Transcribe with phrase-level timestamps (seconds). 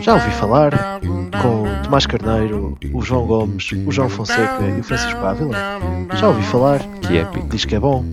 [0.00, 1.00] Já ouvi falar
[1.40, 5.56] com o Tomás Carneiro, o João Gomes, o João Fonseca e o Francisco Ávila?
[6.16, 7.46] Já ouvi falar Que épico.
[7.46, 8.04] diz que é bom.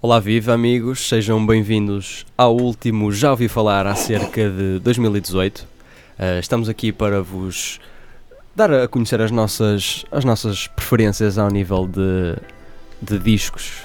[0.00, 5.66] Olá, viva amigos, sejam bem-vindos ao último Já ouvi falar acerca de 2018.
[6.16, 7.80] Uh, estamos aqui para vos
[8.54, 12.36] dar a conhecer as nossas, as nossas preferências ao nível de,
[13.04, 13.82] de discos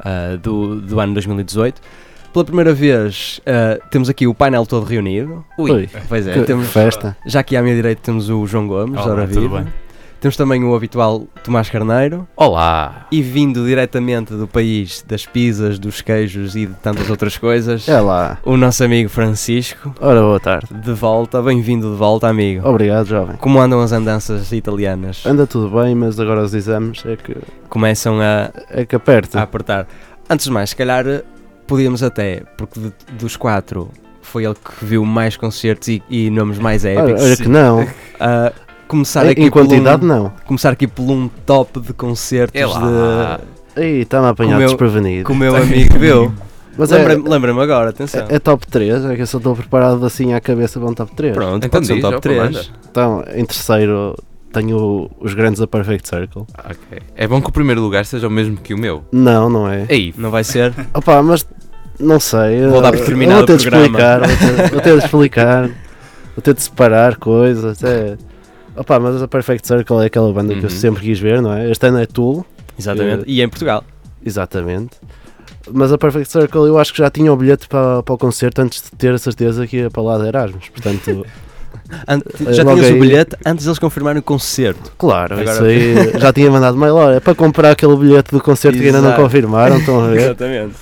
[0.00, 1.80] uh, do, do ano 2018.
[2.32, 5.44] Pela primeira vez uh, temos aqui o painel todo reunido.
[5.58, 7.16] Ui, Pois é, que temos, festa.
[7.26, 9.60] já aqui à minha direita temos o João Gomes, Olá, ora tudo viva.
[9.62, 9.72] bem?
[10.20, 12.26] Temos também o habitual Tomás Carneiro.
[12.34, 13.06] Olá!
[13.12, 18.00] E vindo diretamente do país das pizzas, dos queijos e de tantas outras coisas, É
[18.00, 18.38] lá.
[18.44, 20.68] o nosso amigo Francisco, Ora, boa tarde.
[20.72, 22.66] de volta, bem-vindo de volta, amigo.
[22.66, 23.36] Obrigado, jovem.
[23.36, 25.24] Como andam as andanças italianas?
[25.26, 27.36] Anda tudo bem, mas agora os exames é que,
[27.68, 29.38] Começam a, é que aperta.
[29.38, 29.86] a apertar.
[30.28, 31.04] Antes de mais, se calhar
[31.66, 33.90] podíamos até, porque de- dos quatro
[34.22, 37.22] foi ele que viu mais concertos e, e nomes mais Olha, épicos.
[37.22, 37.86] olha que não.
[38.18, 38.52] a
[38.88, 40.32] começar Em, aqui em quantidade, por um, não.
[40.46, 43.40] começar aqui por um top de concertos É lá.
[43.74, 45.24] de Aí, está-me a apanhar Como eu- desprevenido.
[45.26, 46.32] que o meu amigo viu.
[46.78, 48.26] Mas é, Lembra-me lembra-me agora, atenção.
[48.28, 50.94] é, é top 3, é que eu só estou preparado assim à cabeça para um
[50.94, 51.34] top 3.
[51.34, 52.38] Pronto, Então pode ser um diz, top ó, 3.
[52.38, 52.64] comanda.
[52.90, 54.14] Então, em terceiro
[54.52, 56.42] tenho os grandes da Perfect Circle.
[56.58, 56.98] Ok.
[57.14, 59.04] É bom que o primeiro lugar seja o mesmo que o meu.
[59.12, 59.86] Não, não é.
[59.88, 60.72] Ei, Não vai ser?
[60.94, 61.46] Opa, mas
[61.98, 62.66] não sei.
[62.66, 63.86] Vou dar por eu- terminado Vou ter o programa.
[63.86, 65.62] explicar, vou ter, vou ter de explicar,
[66.34, 67.82] vou ter de separar coisas.
[67.82, 68.16] É.
[68.76, 70.70] Opa, mas a Perfect Circle é aquela banda que eu Uhum.
[70.70, 71.70] sempre quis ver, não é?
[71.70, 72.44] Este ano é Tool,
[72.78, 73.24] Exatamente.
[73.26, 73.82] E em Portugal.
[74.24, 74.96] exatamente.
[75.72, 78.60] Mas a Perfect Circle eu acho que já tinha o bilhete para, para o concerto
[78.62, 80.68] antes de ter a certeza que ia para lá de Erasmus.
[80.68, 81.26] Portanto,
[82.08, 84.92] Ant- Eh, já tinhas o aí- bilhete antes deles confirmarem o concerto.
[84.98, 86.94] claro, Agora- isso aí já tinha mandado mail.
[86.96, 89.22] Olha, é para comprar aquele bilhete do concerto que ainda não Exato.
[89.22, 90.20] confirmaram, estão a ver?
[90.20, 90.74] Exatamente.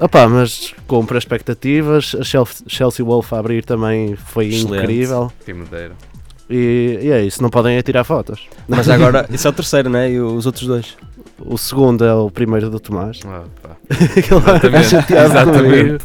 [0.00, 2.16] Opa, mas compra expectativas.
[2.18, 4.82] A Chelsea Chelsea Wolf a abrir também foi Excelente.
[4.82, 5.32] incrível.
[5.44, 5.92] que madeira.
[6.48, 8.46] E, e é isso, não podem é tirar fotos.
[8.68, 10.10] Mas agora, isso é o terceiro, né?
[10.10, 10.96] E os outros dois.
[11.38, 13.20] O segundo é o primeiro do Tomás.
[13.26, 13.70] Ah, pá.
[13.90, 16.04] Aquele lá Exatamente, chateado comigo, exatamente.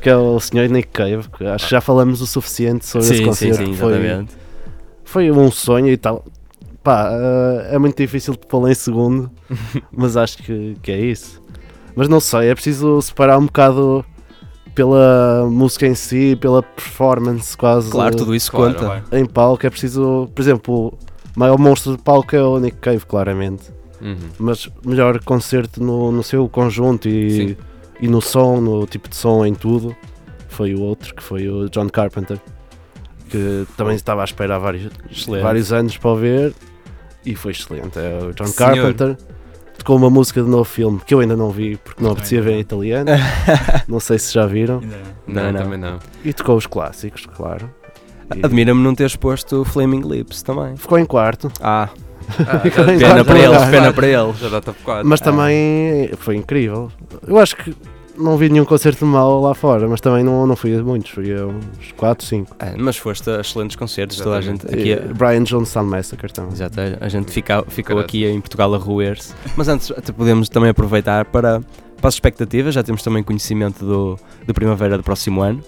[0.00, 0.68] que é o Sr.
[0.70, 1.28] Nick Cave.
[1.36, 3.56] que acho que já falamos o suficiente sobre esse Sim, sim, concerto.
[3.66, 4.32] sim, foi, exatamente.
[5.04, 6.24] foi um sonho e tal.
[6.82, 9.30] Pá, eh, é muito difícil de pô-lo em segundo,
[9.92, 11.40] mas acho que, que é isso.
[11.96, 14.04] Mas não sei, é preciso separar um bocado
[14.74, 17.90] pela música em si, pela performance quase.
[17.90, 18.86] Claro, tudo isso Claro, conta.
[19.10, 19.20] vai.
[19.20, 20.98] em palco é preciso, por exemplo,
[21.36, 23.64] o maior monstro de palco é o Nick Cave, claramente.
[24.00, 24.16] Uhum.
[24.38, 27.56] Mas melhor concerto no, no seu conjunto e, Sim.
[28.00, 29.94] e no som, no tipo de som, em tudo,
[30.48, 32.38] foi o outro, que foi o John Carpenter,
[33.30, 35.42] que também estava à espera há vários, Excelente.
[35.42, 36.52] vários anos para o ver
[37.24, 37.98] e foi excelente.
[37.98, 38.74] É o John Senhor.
[38.74, 39.16] Carpenter.
[39.84, 42.52] Tocou uma música de novo filme que eu ainda não vi porque não apetecia ver
[42.52, 43.10] em italiano.
[43.86, 44.80] não sei se já viram.
[44.80, 45.42] Não.
[45.44, 45.98] Não, Não, também não.
[46.24, 47.70] E tocou os clássicos, claro.
[48.34, 50.74] E Admira-me não teres posto Flaming Lips também.
[50.74, 51.52] ficou em quarto.
[51.60, 51.90] Ah,
[52.48, 53.52] Ah, Pena pena Claro, para claro.
[53.54, 54.38] eles, pena para eles.
[54.38, 55.06] Já dá top 4.
[55.06, 55.24] Mas Ah.
[55.26, 56.90] também foi incrível.
[57.26, 57.76] Eu acho que
[58.16, 61.32] não vi nenhum concerto mau lá fora, mas também não, não fui a muitos, fui
[61.32, 62.56] a uns 4, 5.
[62.58, 64.92] Ah, mas foste a excelentes concertos, toda a gente aqui.
[64.92, 66.52] E Brian Jones Sound Massacre também.
[66.52, 69.34] Exato, a gente fica, ficou aqui em Portugal a roer-se.
[69.56, 71.60] Mas antes até podemos também aproveitar para,
[71.96, 75.60] para as expectativas, já temos também conhecimento do, do Primavera do próximo ano.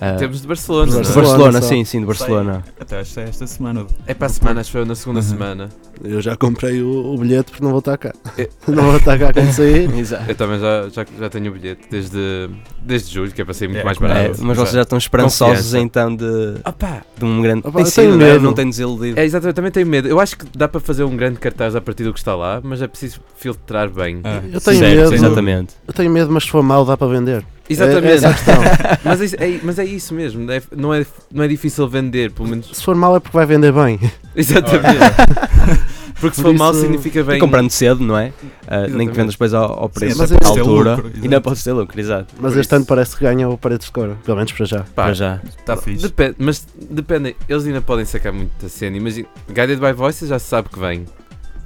[0.00, 0.86] Ah, Temos de Barcelona.
[0.86, 0.96] De é?
[0.98, 2.64] Barcelona Barcelona, sim, sim, de Barcelona.
[2.78, 3.86] Até esta, esta semana.
[4.06, 5.26] É para a semana, acho que foi na segunda Uhum.
[5.26, 5.68] semana.
[6.04, 8.12] Eu já comprei o, o bilhete porque não vou estar cá.
[8.36, 8.48] É.
[8.68, 9.90] não vou estar cá quando sair.
[9.96, 10.24] Exato.
[10.28, 12.50] Eu também já, já, já tenho o bilhete desde,
[12.82, 14.44] desde julho, que é para ser muito É, mais É, barato.
[14.44, 15.78] mas vocês já estão esperançosos Confiança.
[15.78, 17.60] então de, pá, de um grande.
[17.60, 18.16] Opa, Tem eu sido, tenho é?
[18.32, 18.44] medo.
[18.44, 19.18] Não tem desiludido.
[19.18, 20.08] é exatamente, eu também tenho medo.
[20.08, 22.60] Eu acho que dá para fazer um grande cartaz a partir do que está lá,
[22.62, 24.20] mas é preciso filtrar bem.
[24.24, 25.14] Ah, Eu tenho Certo, medo.
[25.14, 25.74] Exatamente.
[25.88, 27.42] Eu tenho medo, mas se for mau dá para vender.
[27.68, 28.06] Exatamente.
[28.08, 28.54] É, essa a questão.
[29.04, 32.30] mas, é, isso- é- mas é isso mesmo, é- não, é, não é difícil vender,
[32.32, 32.70] pelo menos.
[32.72, 33.98] Se for mau é porque vai vender bem.
[34.34, 34.86] Exatamente.
[36.18, 37.36] Porque se Por for mal significa bem.
[37.36, 38.32] E comprando cedo, não é?
[38.66, 40.92] Ah, nem que vendas depois ao, ao preço, mas à é altura.
[40.94, 41.22] lucro, exato.
[41.22, 42.34] ainda pode ter lucro, exato.
[42.40, 44.16] Mas Por este isso- ano parece que ganha o Paredes de Cora.
[44.24, 44.78] Pelo menos para já.
[44.78, 45.40] Pá, Para já.
[45.46, 46.04] Está fixe.
[46.04, 48.96] Depende, mas depende, eles ainda podem sacar muita cena.
[48.96, 51.04] Imagina, Guided by Voices já se sabe que vem.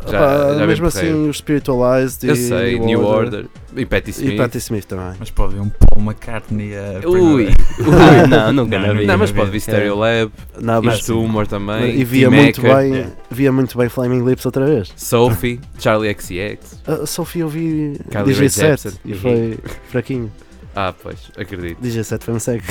[0.08, 4.12] Já, Opa, já mesmo assim, os Spiritualized Eu e sei, New Order e Patti E
[4.12, 4.36] Smith.
[4.38, 5.12] Patti Smith também.
[5.18, 7.06] Mas pode vir um Paul McCartney a.
[7.06, 7.48] Ui, Ui,
[8.28, 9.06] não, nunca Não, vida.
[9.06, 9.36] não, mas vi.
[9.36, 11.98] pode vir Stereo Lab, Não, mas, Humor também.
[12.00, 13.10] e via muito bem, yeah.
[13.30, 14.90] via muito bem Flaming Lips outra vez.
[14.96, 16.80] Sophie, Charlie XCX.
[16.86, 18.92] A Sophie eu vi Kylie Rae DJ7 Jepsen.
[19.04, 19.58] e foi
[19.90, 20.32] fraquinho.
[20.74, 21.78] Ah, pois, acredito.
[21.82, 22.64] DJ7 foi um seco.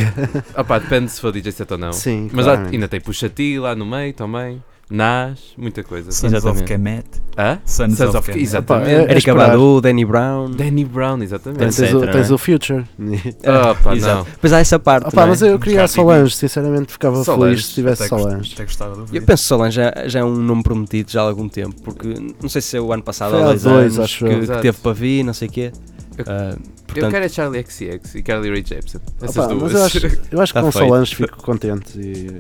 [0.56, 1.92] Ah pá, depende se for DJ set ou não.
[1.94, 4.64] Sim, Mas há- ainda tem Pusha T lá no meio também.
[4.90, 6.12] Nas, muita coisa.
[6.12, 6.64] Sons Exatamente.
[6.64, 7.06] of Kemet.
[7.38, 7.60] Hã?
[7.64, 8.42] Sons, Sons of, of- Kemet.
[8.44, 8.90] exatamente.
[8.90, 9.50] É- é Erika esperar.
[9.52, 10.50] Badu, Danny Brown.
[10.52, 11.60] Danny Brown, exatamente.
[11.60, 12.34] Tens, o, etc, tens é?
[12.34, 12.86] o Future.
[13.46, 14.18] Ah, pá, Exato.
[14.18, 14.28] não.
[14.42, 15.08] Pois há essa parte.
[15.08, 15.30] Opa, não é?
[15.30, 15.88] mas eu queria a.
[15.88, 18.54] Solange, sinceramente ficava Solange, feliz se tivesse Até gost- Solange.
[18.56, 19.16] Até gostava de ouvir.
[19.18, 22.08] Eu penso que Solange já, já é um nome prometido já há algum tempo, porque
[22.42, 24.26] não sei se é o ano passado Foi ou há dois, dois, anos acho que,
[24.26, 24.30] eu.
[24.30, 24.62] que Exato.
[24.64, 25.72] teve para vir, não sei o quê.
[26.18, 26.58] Eu- Eu
[26.88, 29.00] portanto, quero é Charlie XX e Carly Rae Jepsen.
[29.22, 29.62] Essas Opa, duas.
[29.62, 29.98] mas eu acho,
[30.32, 30.88] eu acho que Tá com feito.
[30.88, 32.40] Solange fico contente e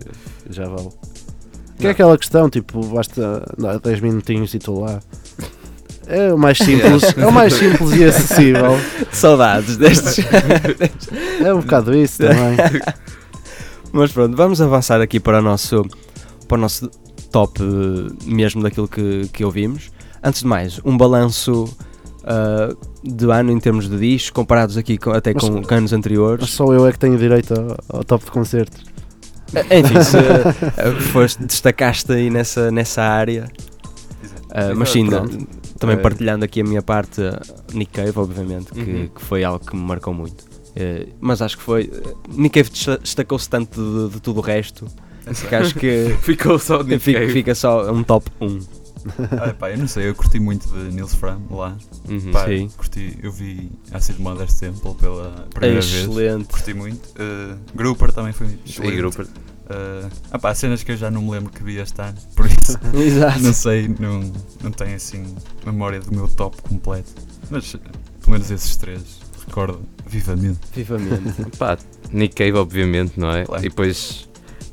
[0.50, 0.90] já vale.
[1.80, 5.00] Que é aquela questão, tipo, basta não, 10 minutinhos e estou lá.
[6.08, 8.72] É o mais simples, é o mais simples e acessível.
[9.12, 10.26] saudades destes.
[11.44, 12.58] É um bocado isso também.
[13.94, 15.86] Mas pronto, vamos avançar aqui para o nosso,
[16.48, 16.90] para o nosso
[17.31, 17.62] top
[18.25, 19.90] mesmo daquilo que, que ouvimos.
[20.22, 21.74] Antes de mais, um balanço
[22.25, 25.94] ah, do ano em termos de discos, comparados aqui com- até Mas- com anos Mas
[25.94, 26.50] anteriores.
[26.50, 28.84] só eu é que tenho direito ao, ao top de concertos.
[29.72, 33.48] Enfim, se eh, foste, destacaste aí nessa, nessa área.
[34.51, 35.07] Ah, mas sim,
[35.80, 36.00] também É.
[36.00, 37.40] partilhando aqui a minha parte, eh,
[37.74, 39.07] Nick Cave, obviamente, que, Uhum.
[39.07, 40.44] que foi algo que me marcou muito.
[40.75, 41.92] Eh, mas acho que foi.
[41.94, 43.80] eh, Nick Cave desta- destacou-se tanto
[44.10, 44.86] de, de tudo o resto
[45.48, 48.60] que acho que Ficou só de fica, fica só um top 1.
[49.31, 51.78] Ah, pá, eu não sei, eu curti muito de Nils Fram lá.
[52.07, 52.31] Uhum.
[52.31, 52.69] Pá, Sim.
[52.78, 55.94] curti, eu vi Acid Mother's Temple pela primeira vez.
[55.94, 56.46] Excelente.
[56.48, 57.07] Curti muito.
[57.10, 58.98] Uh, Grouper também foi E excelente.
[58.98, 59.22] grupo.
[59.24, 62.48] Uh, ah pá, cenas que eu já não me lembro que vi este ano, por
[62.48, 63.40] isso Exato.
[63.40, 64.19] não sei, não,
[64.63, 65.24] não tenho assim
[65.63, 67.12] memória do meu top completo.
[67.51, 70.60] Mas pelo menos esses três recordo vivamente.
[70.74, 71.56] Vivamente.
[71.57, 71.78] Pá,
[72.12, 73.46] Nick Cave, obviamente, não é?
[73.46, 73.63] Claro.
[73.66, 74.29] E depois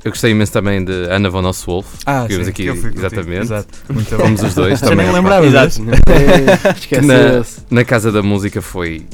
[0.07, 1.85] eu gostei imenso também de Anna von Oswolf.
[2.05, 3.41] Ah, Vimos aqui, que eu fui exatamente.
[3.41, 4.23] Exato, muito bom.
[4.23, 5.05] Fomos os dois Já também.
[5.05, 5.19] nem pá.
[5.19, 5.75] lembrava Exato.
[6.87, 9.05] Que na, na Casa da Música foi,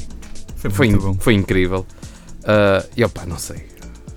[0.58, 1.86] Foi, foi, foi incrível.
[2.46, 3.58] Ah, e opá, não sei.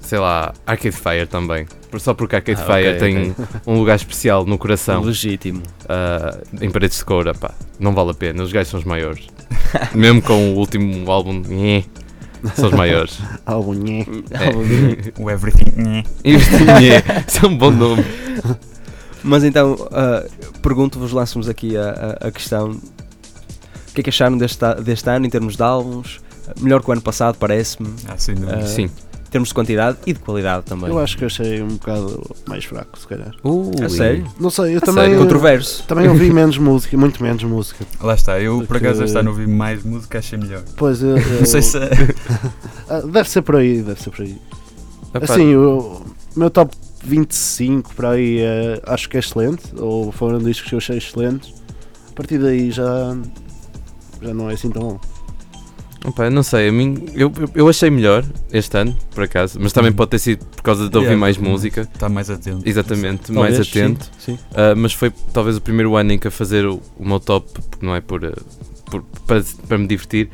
[0.00, 1.66] Sei lá, Arcade Fire também.
[1.90, 3.34] Por- Só porque Arcade Ah, Fire ok, tem
[3.66, 5.02] um lugar especial no coração.
[5.02, 5.62] Legítimo.
[5.88, 8.42] ah, em paredes de coura, pá, não vale a pena.
[8.42, 9.26] Os gajos são os maiores.
[9.94, 11.42] Mesmo com o último álbum,
[12.54, 13.18] são os maiores.
[13.46, 14.00] Álbum, nhé.
[14.30, 15.12] É.
[15.22, 15.72] O Everything.
[16.24, 18.04] Nhé, Isso é um bom nome.
[19.22, 20.24] Mas então, ah,
[20.62, 25.26] pergunto-vos, lançamos aqui a, a- a questão: o que é que acharam deste, deste ano
[25.26, 26.20] em termos de álbuns?
[26.60, 28.58] Melhor que o ano passado, parece-me, Ah, sem dúvida.
[28.62, 28.88] Ah, Sim.
[29.36, 30.88] Em termos de quantidade e de qualidade também.
[30.88, 33.34] Eu acho que achei um bocado mais fraco, se calhar.
[33.84, 34.26] A sério?
[34.40, 35.04] Não sei, eu A também.
[35.04, 35.18] sério?
[35.18, 35.82] Controverso.
[35.86, 37.84] Também ouvi menos música, muito menos música.
[38.00, 40.62] Lá está, eu por Porque- acaso este ano ouvi mais música, achei melhor.
[40.76, 41.76] Pois eu, eu- Não sei se.
[41.76, 41.90] é-
[42.88, 44.38] Ah, deve ser por aí, deve ser por aí.
[45.14, 46.00] Epá, Assim, o
[46.34, 46.74] meu top
[47.04, 51.52] 25 para aí é, acho que é excelente, ou foram discos que eu achei excelentes.
[52.10, 53.14] A partir daí já,
[54.22, 55.00] já não é assim tão bom.
[56.04, 59.90] Opa, não sei, a mim, eu, eu- achei melhor este ano, por acaso, mas também
[59.90, 59.96] Uhum.
[59.96, 61.80] pode ter sido por causa de ouvir Yeah, mais música.
[61.92, 62.62] Está mais atento.
[62.64, 64.04] Exatamente, Talvez, mais atento.
[64.18, 64.38] Sim, sim.
[64.54, 67.48] Ah, mas foi talvez o primeiro ano em que a fazer o, o meu top,
[67.80, 68.32] não é por, ah,
[68.88, 70.28] por- para, para me divertir,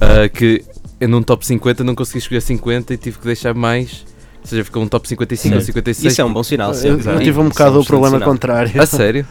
[0.00, 0.64] ah, que
[1.00, 4.04] eu num top 50 não consegui escolher 50 e tive que deixar mais,
[4.40, 5.66] ou seja, ficou um top 55 ou Sim.
[5.66, 6.12] 56.
[6.12, 6.70] Isso é um bom sinal.
[6.70, 7.08] eu, sempre.
[7.12, 8.28] eu tive um bocado o problema sinal.
[8.28, 8.82] contrário.
[8.82, 9.24] A sério?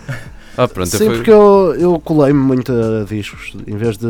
[0.57, 1.15] Ah, pronto, Sim, foi...
[1.15, 4.07] porque eu, eu colei-me muito a discos, em vez de,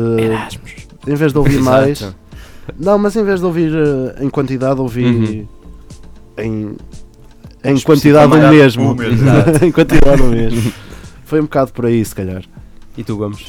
[1.06, 2.00] em vez de ouvir mais.
[2.00, 2.16] Exato.
[2.78, 5.46] Não, mas em vez de ouvir eh, em quantidade, ouvi Uhum.
[6.38, 6.76] em,
[7.64, 8.94] em quantidade o mesmo.
[8.94, 9.14] mesmo.
[9.28, 9.64] Exato.
[9.64, 10.72] em quantidade o mesmo.
[11.24, 12.42] Foi um bocado por aí, se calhar.
[12.96, 13.40] E tu, Gomes?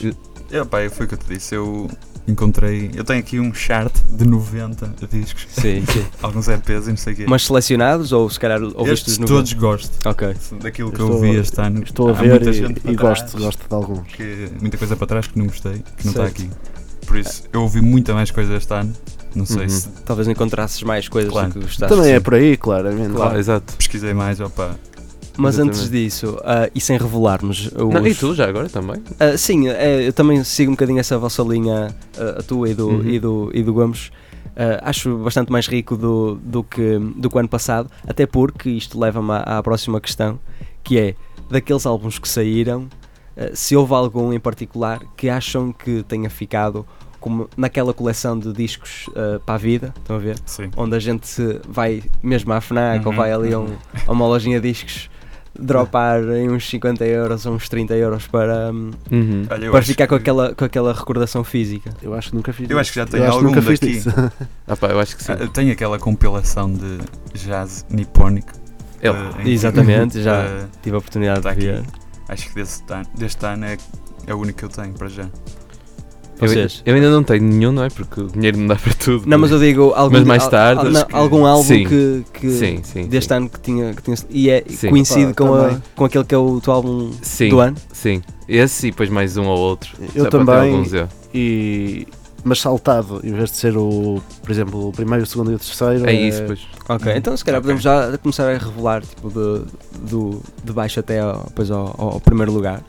[0.52, 1.54] É, pá, foi o que eu te disse.
[1.56, 1.90] Eu
[2.28, 2.90] encontrei.
[2.96, 6.06] Eu tenho aqui um chart de 90 discos, Sim, sim.
[6.22, 7.26] alguns EPs e não sei o quê.
[7.28, 9.92] Mas selecionados ou se calhar ouviste Estes os no todos gosto.
[10.08, 10.34] Ok.
[10.62, 11.84] Daquilo que Eu eu estou- ouvi este ano.
[11.84, 14.08] Estou a ver e, e gosto, gosto de alguns.
[14.14, 16.42] Que, muita coisa para trás que não gostei, que não está Certo.
[16.42, 16.50] aqui.
[17.06, 18.94] Por isso, eu ouvi muita mais coisa este ano.
[19.36, 19.70] Não sei Uhum.
[19.70, 21.48] se Talvez encontrasses mais coisas Claro.
[21.50, 21.96] do que gostaste.
[21.96, 23.14] Também é por aí, claramente.
[23.14, 23.74] Claro, exato.
[23.76, 24.76] pesquisei mais, opa.
[25.36, 25.78] Mas Exatamente.
[25.80, 27.66] antes disso, ah, e sem revelarmos.
[27.66, 27.74] Os...
[27.92, 29.02] Não, e tu já agora também?
[29.20, 32.76] Ah, sim, é, eu também sigo um bocadinho essa vossa linha, ah, a tua e
[32.76, 33.10] do, Uhum.
[33.10, 34.12] e do, e do Gomes.
[34.56, 38.70] Ah, acho bastante mais rico do, do, que, do que o ano passado, até porque
[38.70, 40.40] isto leva-me à, à próxima questão,
[40.84, 41.16] que é
[41.50, 43.03] daqueles álbuns que saíram, ah,
[43.54, 46.86] se houve algum em particular que acham que tenha ficado
[47.20, 50.36] como naquela coleção de discos ah, para a vida, estão a ver?
[50.46, 50.70] Sim.
[50.76, 53.78] Onde a gente se vai mesmo à FNAC ou Uhum, vai ali a, um- uhum.
[54.08, 55.10] a uma lojinha de discos
[55.58, 59.46] dropar em uns 50 euros ou uns 30 euros para, hum, Uhum.
[59.50, 61.92] Olha, eu para acho ficar com que- aquela, com aquela recordação física.
[62.02, 62.94] Eu acho que nunca fiz Eu acho isso.
[62.94, 64.04] que já Eu tenho acho que algum daqui.
[64.68, 65.32] Ah, pá, eu acho que sim.
[65.32, 66.98] Ah, eu tenho aquela compilação de
[67.36, 68.52] jazz nipónico.
[69.02, 71.88] É, ah, em- Exatamente, já ah, tive a oportunidade Está de aqui.
[72.34, 73.78] Acho que deste ano, deste ano é,
[74.28, 75.30] é o único que eu tenho para já.
[76.42, 76.82] Eu, Vocês?
[76.86, 77.90] eu ainda não tenho nenhum, não é?
[77.90, 79.24] Porque o dinheiro não dá para tudo.
[79.30, 81.86] Não, mas eu digo algum, Mas mais al- tarde, al- não, que- algum álbum Sim.
[81.88, 83.08] que, que Sim, sim.
[83.08, 83.34] deste sim.
[83.36, 84.90] ano que tinha, que tinha e é, Sim.
[84.90, 87.78] coincide Opa, com, a, com aquele que é o teu álbum Sim, do ano.
[87.94, 88.22] sim.
[88.50, 89.96] Esse e depois mais um ou outro.
[90.14, 90.56] Eu também.
[90.56, 91.08] alguns, eu.
[91.34, 92.08] E,
[92.44, 95.60] mas saltado, em vez de ser o, por exemplo, o primeiro, o segundo e o
[95.60, 96.08] terceiro.
[96.10, 96.60] É isso, pois.
[96.90, 97.18] Ok, Uhum.
[97.18, 99.66] então se calhar podemos já começar a revelar tipo, de,
[100.10, 102.82] do, de baixo até ao, depois ao, ao primeiro lugar.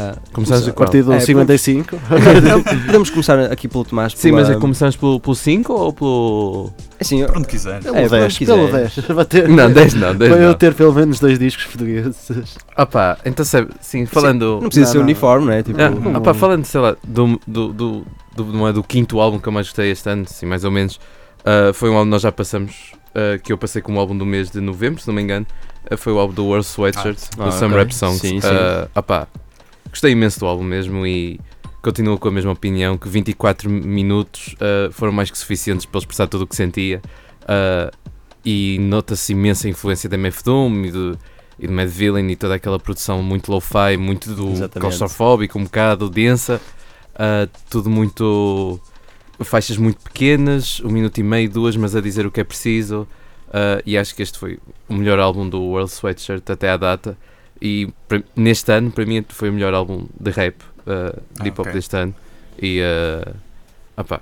[0.00, 1.96] Ah, Começamos a partir do É, 55.
[2.42, 4.14] não, podemos começar aqui pelo Tomás.
[4.16, 6.72] Sim, mas pela- é começamos pelo 5 ou pelo.
[6.98, 7.82] Assim, eu- Por onde quiser.
[7.82, 8.94] Pelo É, quando 10, pelo quiseres.
[8.94, 9.06] 10.
[9.08, 12.30] Vai ter- Não, 10 não, 10 Para eu ter pelo menos dois discos portugueses.
[12.74, 13.44] Ah pá, então
[13.80, 14.58] sim, falando.
[14.60, 15.04] não precisa Não, ser não.
[15.04, 15.62] uniforme, não é?
[15.62, 19.38] Tipo, Ah, ah falando, sei lá, do, do, do, do, não é, do quinto álbum
[19.38, 20.98] que eu mais gostei este ano, sim, mais ou menos,
[21.44, 24.24] ah, foi um álbum que nós já passamos, ah, que eu passei como álbum do
[24.24, 25.46] mês de novembro, se não me engano,
[25.90, 27.74] ah, foi o álbum do World Sweatshirt, Ah, do Some.
[27.74, 28.20] Rap Songs.
[28.20, 28.48] Sim, sim.
[28.48, 29.26] Ah, ah pá,
[29.90, 31.40] gostei imenso do álbum mesmo e
[31.82, 36.02] continuo com a mesma opinião que 24 minutos ah, foram mais que suficientes para ele
[36.02, 37.00] expressar tudo o que sentia
[37.46, 37.90] ah,
[38.44, 41.18] e nota-se imensa influência da MF Doom e do,
[41.58, 44.80] e do Mad Villain e toda aquela produção muito lo-fi, muito do Exatamente.
[44.80, 46.60] claustrofóbico, um bocado densa,
[47.14, 48.80] ah, tudo muito
[49.42, 53.08] faixas muito pequenas, um minuto e meio, duas, mas a dizer o que é preciso.
[53.86, 57.16] e acho que este foi o melhor álbum do World Sweatshirt até à data.
[57.62, 61.48] E pra- neste ano, para mim, foi o melhor álbum de rap, ah, de Ah,
[61.48, 61.72] hip hop ok.
[61.72, 62.14] deste ano.
[62.60, 63.32] E, ah,
[63.96, 64.20] opá,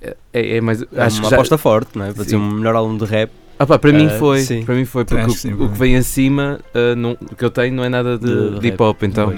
[0.00, 0.82] é, é mais.
[0.82, 2.12] é Acho uma que já, aposta forte, não é?
[2.12, 2.30] Para Sim.
[2.30, 3.30] ser um melhor álbum de rap.
[3.58, 4.62] ah pá, para mim Ah, foi, sim.
[4.64, 7.44] para mim foi porque que o, sim, o que vem acima, ah, não, o que
[7.44, 9.32] eu tenho não é nada de, De de hip hop, então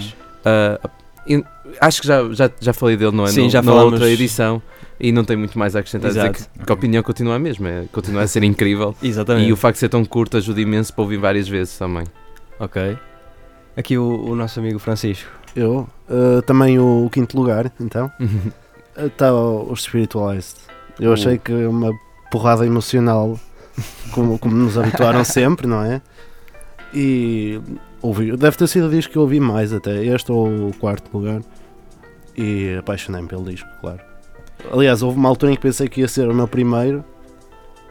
[1.26, 1.44] eu
[1.80, 3.28] acho que já, já, já falei dele, não é?
[3.28, 3.92] Sim, No- já na falamos.
[3.92, 4.62] outra edição
[4.98, 6.08] e não tem muito mais a acrescentar.
[6.10, 6.48] Dizer Exato.
[6.58, 9.46] que, que a opinião continua a mesma, é, continua a ser incrível Exatamente.
[9.48, 12.04] e o facto de ser tão curto ajuda imenso para ouvir várias vezes também.
[12.58, 12.96] Ok.
[13.78, 15.30] Aqui o, o nosso amigo Francisco.
[15.54, 15.88] Eu.
[16.10, 18.10] uh, também o, o quinto lugar, então.
[18.96, 20.56] Está os Spiritualized.
[20.98, 21.92] Eu achei que uma
[22.30, 23.38] porrada emocional,
[24.10, 26.02] como, como nos habituaram sempre, não é?
[26.92, 27.60] E
[28.02, 30.04] ouvi, deve ter sido o disco que eu ouvi mais até.
[30.04, 31.40] Este ou o quarto lugar.
[32.36, 34.00] E apaixonei-me pelo disco, claro.
[34.72, 37.04] Aliás, houve uma altura em que pensei que ia ser o meu primeiro,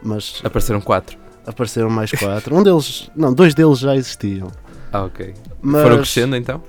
[0.03, 1.17] mas Apareceram quatro.
[1.45, 2.53] apareceram mais quatro.
[2.55, 4.51] Um deles, não, dois deles já existiam.
[4.91, 5.33] Ah, ok.
[5.61, 6.61] Mas, Foram crescendo então?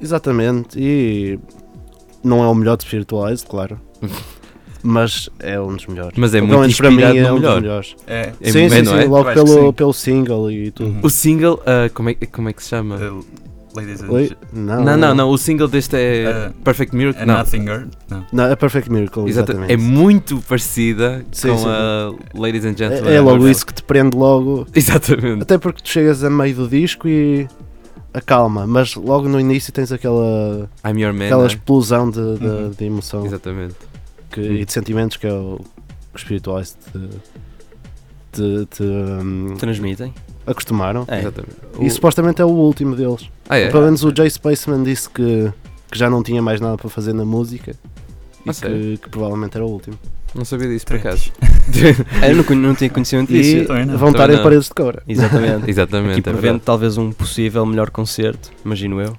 [0.00, 1.38] Exatamente, e
[2.22, 3.80] não é o melhor de Spiritualized, claro.
[4.82, 6.12] mas é um dos melhores.
[6.16, 7.60] Mas é muito menos para mim inspirado é no um dos melhor.
[7.62, 7.96] melhores.
[8.06, 8.32] É.
[8.40, 9.04] É sim, sim, sim, é?
[9.06, 9.72] logo pelo, sim.
[9.72, 10.90] pelo single e tudo.
[10.90, 11.00] Uhum.
[11.02, 12.96] O single, ah, como, é, como é que se chama?
[12.96, 13.24] Uh,
[13.74, 14.30] Ladies and Oi?
[14.52, 17.22] Não, não, não, não, o single deste é Ah, Perfect Miracle.
[17.22, 17.82] A Não, Nothing Girl?
[18.08, 18.26] Não.
[18.32, 19.72] Não, é Perfect Miracle, Exata- exatamente.
[19.72, 21.64] é muito parecida Sim, com sim.
[21.66, 23.10] a Ladies and Gentlemen.
[23.10, 24.66] É, é logo isso que te prende logo.
[24.74, 25.42] Exatamente.
[25.42, 27.48] Até porque tu chegas a meio do disco e
[28.14, 31.24] acalma, mas logo no início tens aquela, I'm Your Man.
[31.26, 31.52] aquela não é?
[31.52, 32.70] explosão de, de, Uhum.
[32.70, 33.74] de emoção Exatamente.
[34.30, 35.60] que- e de sentimentos que é o,
[36.14, 37.08] o Spiritualized te,
[38.32, 40.14] te, te, hum, Transmitem.
[40.46, 41.04] acostumaram.
[41.08, 41.20] É.
[41.20, 41.56] Exatamente.
[41.80, 43.28] E O- supostamente é o último deles.
[43.48, 43.68] Ah, é?
[43.70, 45.52] Pelo menos o Jay Spaceman disse que,
[45.90, 47.74] que já não tinha mais nada para fazer na música
[48.46, 49.98] e Ah, que, que provavelmente era o último.
[50.34, 51.30] Não sabia disso por acaso.
[52.20, 53.56] Ah, Eu não, não tinha conhecimento disso.
[53.56, 53.96] E também não.
[53.96, 55.02] vão estar em paredes de cobra.
[55.06, 55.68] Exatamente.
[55.70, 56.18] Exatamente.
[56.18, 59.16] Aqui é prevendo talvez um possível melhor concerto, imagino eu.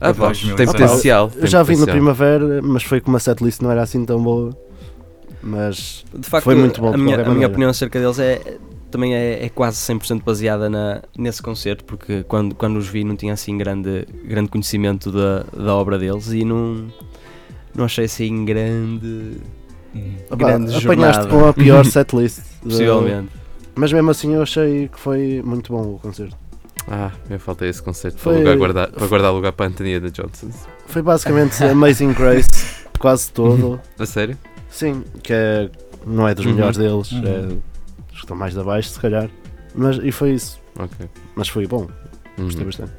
[0.00, 1.30] Ah, pá, mil e tem potencial.
[1.34, 1.96] Eu tem já vi potencial.
[1.96, 4.56] Primavera, mas foi que uma setlist não era assim tão boa.
[5.42, 8.58] Mas De facto, Foi muito bom, a minha, a minha opinião acerca deles é
[8.90, 13.16] também é, é quase 100% baseada na, nesse concerto, porque quando, quando os vi não
[13.16, 16.86] tinha assim grande, grande conhecimento da, da obra deles e não,
[17.74, 19.36] não achei assim grande,
[20.36, 21.28] Grande apanhaste jornada.
[21.28, 22.40] com a pior setlist.
[22.62, 23.28] possivelmente.
[23.74, 26.36] Mas mesmo assim eu achei que foi muito bom o concerto.
[26.90, 30.00] Ah, me falta esse concerto Foi- para, lugar guardar, para guardar lugar para a Antonia
[30.00, 30.48] da Johnson.
[30.86, 32.48] Foi basicamente Amazing Grace,
[32.98, 33.78] quase todo.
[33.98, 34.36] A sério?
[34.70, 35.70] Sim, que é,
[36.06, 36.54] não é dos Uhum.
[36.54, 37.22] melhores deles, Uhum.
[37.26, 37.46] é,
[38.10, 39.28] os que estão mais de abaixo, se calhar.
[39.74, 40.58] Mas, e foi isso.
[40.78, 41.06] Ok.
[41.36, 41.86] Mas foi bom,
[42.38, 42.66] gostei Uhum.
[42.66, 42.92] bastante.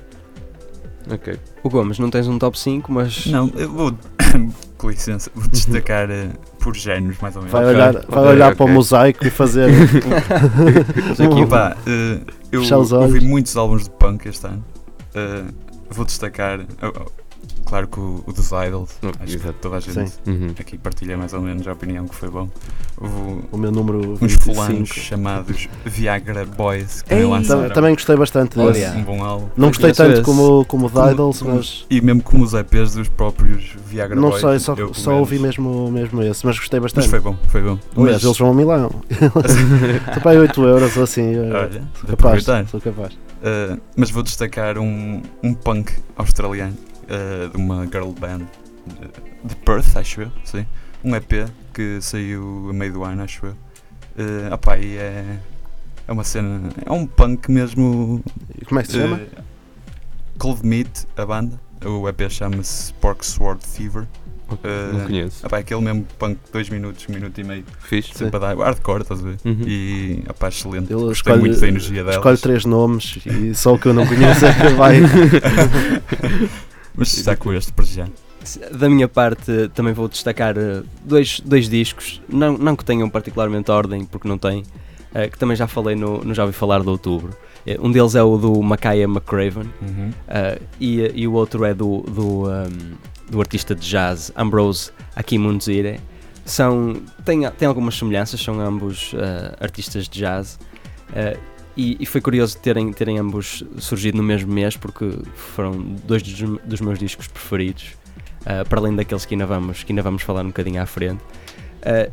[1.12, 1.40] Ok.
[1.64, 3.92] O Gomes, não tens um top 5, mas Não, eu vou,
[4.78, 7.52] com licença, vou destacar eh, por géneros, mais ou menos.
[7.52, 8.58] Vai olhar, ok, vai olhar ok.
[8.58, 9.70] para o mosaico e fazer.
[11.14, 12.20] Aqui Opa, eh,
[12.52, 12.64] eu
[13.00, 14.64] ouvi muitos álbuns de punk este ano.
[15.14, 15.44] Eh,
[15.90, 16.60] vou destacar,
[17.70, 19.54] claro que o, o dos Idols, Oh, acho exato.
[19.54, 20.12] que toda a gente Sim.
[20.28, 20.48] Uhum.
[20.60, 22.50] aqui partilha mais ou menos a opinião que foi bom.
[22.98, 24.44] Houve o meu número uns 25.
[24.56, 28.86] fulanos chamados Viagra Boys que Ei, também lançaram Tam- Também gostei bastante desse.
[28.98, 29.48] Um bom álbum.
[29.56, 30.22] Não gostei tanto esse.
[30.24, 31.86] como, como o Como- Idols, como- mas.
[31.90, 34.42] E mesmo como os EPs dos próprios Viagra Não Boys.
[34.42, 35.20] sei, só, eu, só menos.
[35.30, 37.10] ouvi mesmo, mesmo esse, mas gostei Mas bastante.
[37.10, 37.78] foi bom, foi bom.
[37.96, 38.92] Aliás, Mas- eles vão a Milão.
[40.14, 41.34] Só para aí 8 euros ou assim.
[41.34, 42.50] eu- Olha, sou de capaz.
[42.50, 42.68] aproveitar.
[42.68, 43.14] Sou capaz.
[43.14, 46.74] Uh, mas vou destacar um, um punk australiano
[47.10, 48.42] uh, de uma girl band
[49.44, 50.66] de Perth, acho eu, sim.
[51.04, 53.52] Um EP que saiu a meio do ano, acho eu.
[53.52, 55.38] Uh, opá, e é,
[56.08, 58.22] é uma cena, é um punk mesmo.
[58.60, 59.16] E Como é que se chama?
[59.18, 59.44] uh,
[60.38, 61.60] Cold Meat, a banda.
[61.86, 64.06] O EP chama-se Pork Sword Fever.
[64.64, 65.46] Eh, não conheço.
[65.46, 67.64] Opá, é aquele mesmo punk de 2 minutos, 1 minuto e meio.
[67.82, 68.18] Fixe.
[68.18, 69.38] Sempre a dar hardcore, estás a ver?
[69.46, 69.62] Uhum.
[69.66, 70.92] E opá, excelente.
[70.92, 72.16] Ele Gostei escolhe- muito da energia dela.
[72.18, 74.96] Escolhe três nomes e só o que eu não conheço é que vai.
[77.00, 78.08] Mas está com este para já.
[78.72, 83.70] Da minha parte, também vou destacar eh, dois, dois discos, não, não que tenham particularmente
[83.72, 84.64] ordem, porque não tem,
[85.14, 87.36] eh, que também já falei no, no Já Ouvi Falar de Outubro.
[87.66, 90.12] Eh, Um deles é o do Makaya McCraven Uhum.
[90.80, 92.96] e, e o outro é do, do, um,
[93.30, 96.00] do artista de jazz Ambrose Akimunzire.
[96.46, 96.94] São,
[97.26, 100.58] têm, têm algumas semelhanças, são ambos eh, artistas de jazz.
[101.14, 101.38] eh,
[101.80, 106.60] e, e foi curioso terem, terem ambos surgido no mesmo mês, porque foram dois dos,
[106.66, 107.86] dos meus discos preferidos,
[108.46, 111.22] eh, para além daqueles que ainda vamos, que ainda vamos falar um bocadinho à frente.
[111.82, 112.10] Eh,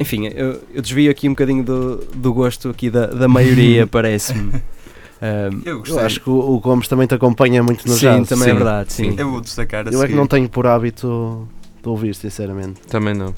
[0.00, 4.52] enfim, eu, eu desvio aqui um bocadinho do, do gosto aqui da, da maioria, parece-me.
[5.20, 5.98] Eh, Eu Eu gostei.
[6.04, 8.28] acho que o, o Gomes também te acompanha muito no sim, jazz.
[8.28, 9.10] também é sim, verdade, sim.
[9.12, 9.16] sim.
[9.18, 11.46] Eu vou destacar a Eu é que não tenho por hábito
[11.82, 12.80] de ouvir, sinceramente.
[12.88, 13.34] Também não.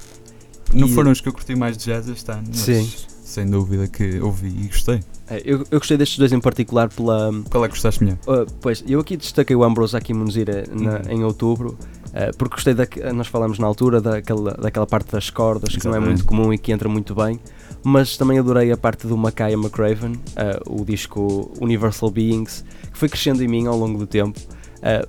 [0.72, 2.90] Não E- foram os que eu curti mais de jazz este ano, mas Sim.
[3.22, 5.00] sem dúvida que ouvi e gostei.
[5.28, 7.30] Eh, Eu, eu gostei destes dois em particular pela.
[7.50, 8.18] Qual é que gostaste melhor?
[8.26, 11.00] Uh, pois, eu aqui destaquei o Ambrose Akimunzira na, Uhum.
[11.10, 11.76] em outubro,
[12.08, 15.92] uh, porque gostei da, nós falamos na altura daquela, daquela parte das cordas que não
[15.94, 16.08] é Exatamente.
[16.22, 17.40] muito comum e que entra muito bem,
[17.82, 23.08] mas também adorei a parte do Makaya McCraven, uh, o disco Universal Beings, que foi
[23.08, 24.38] crescendo em mim ao longo do tempo,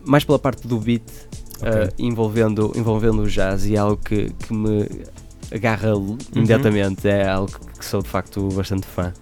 [0.06, 1.04] mais pela parte do beat,
[1.62, 1.90] uh, Ok.
[2.00, 4.88] envolvendo, envolvendo o jazz e é algo que, que me
[5.54, 5.90] agarra
[6.36, 9.14] imediatamente, é algo que sou de facto bastante fã.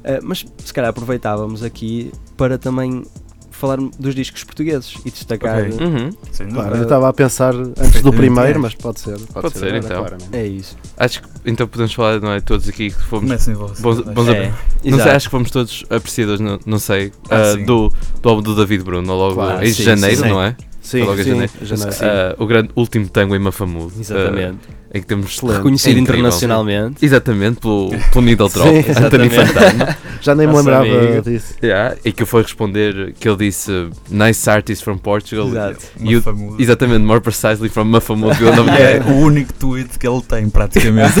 [0.00, 3.04] Uh, mas se calhar aproveitávamos aqui para também
[3.50, 5.64] falar dos discos portugueses e destacar.
[5.66, 5.86] Ok.
[5.86, 6.10] Uhum.
[6.32, 6.62] Sem dúvida.
[6.62, 9.18] Claro, eu estava a pensar antes do primeiro, mas pode ser.
[9.18, 9.98] Pode, Pode ser, agora, então.
[9.98, 10.28] claramente.
[10.36, 10.76] É isso.
[10.96, 12.40] Acho que então podemos falar, não é?
[12.40, 13.24] Todos aqui que fomos.
[13.26, 13.80] Comecem vocês.
[13.80, 14.10] Bons- acho.
[14.12, 14.52] bons é,
[14.84, 17.64] Não sei, acho que fomos todos apreciadores, não, não sei, Ah, ah, sim.
[17.66, 17.92] do,
[18.22, 20.28] do álbum do David Bruno, logo Claro, em sim, janeiro, sim.
[20.30, 20.56] não é?
[20.80, 21.52] Sim, Logo em sim, janeiro.
[21.60, 21.92] janeiro.
[22.00, 23.92] Ah, o grande último tango em Mafamudo.
[24.00, 24.58] Exatamente.
[24.70, 25.56] ah, em que temos Excelente.
[25.58, 27.04] Reconhecido É internacionalmente.
[27.04, 28.68] Exatamente, pelo, pelo Needle Drop.
[28.68, 29.34] Sim, Anthony exatamente.
[29.36, 29.96] Fantano.
[30.20, 31.22] Já nem me lembrava amigo.
[31.22, 31.54] disso.
[31.62, 35.48] Yeah, e que eu fui responder que ele disse Nice artist from Portugal.
[35.48, 35.78] Exato.
[36.00, 38.36] E o- famosa- Exatamente, more precisely from Mafamudo.
[38.44, 41.14] eu não- É o único tweet que ele tem, praticamente.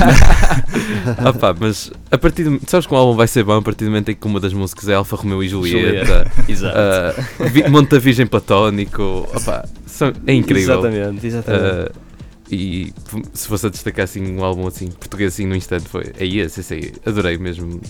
[1.18, 3.84] Ah pá, mas a partir do, sabes que um álbum vai ser bom a partir
[3.84, 6.76] do momento em que uma das músicas é Alfa Romeo e Julieta, Exato.
[7.70, 10.80] Monte da Virgem Platónico, opá, são- é incrível.
[10.80, 11.64] Exatamente, exatamente.
[11.64, 11.90] Ah,
[12.50, 12.92] e
[13.32, 16.60] se fosse a destacar assim um álbum assim português assim no instante foi é esse,
[16.60, 17.80] esse aí, adorei mesmo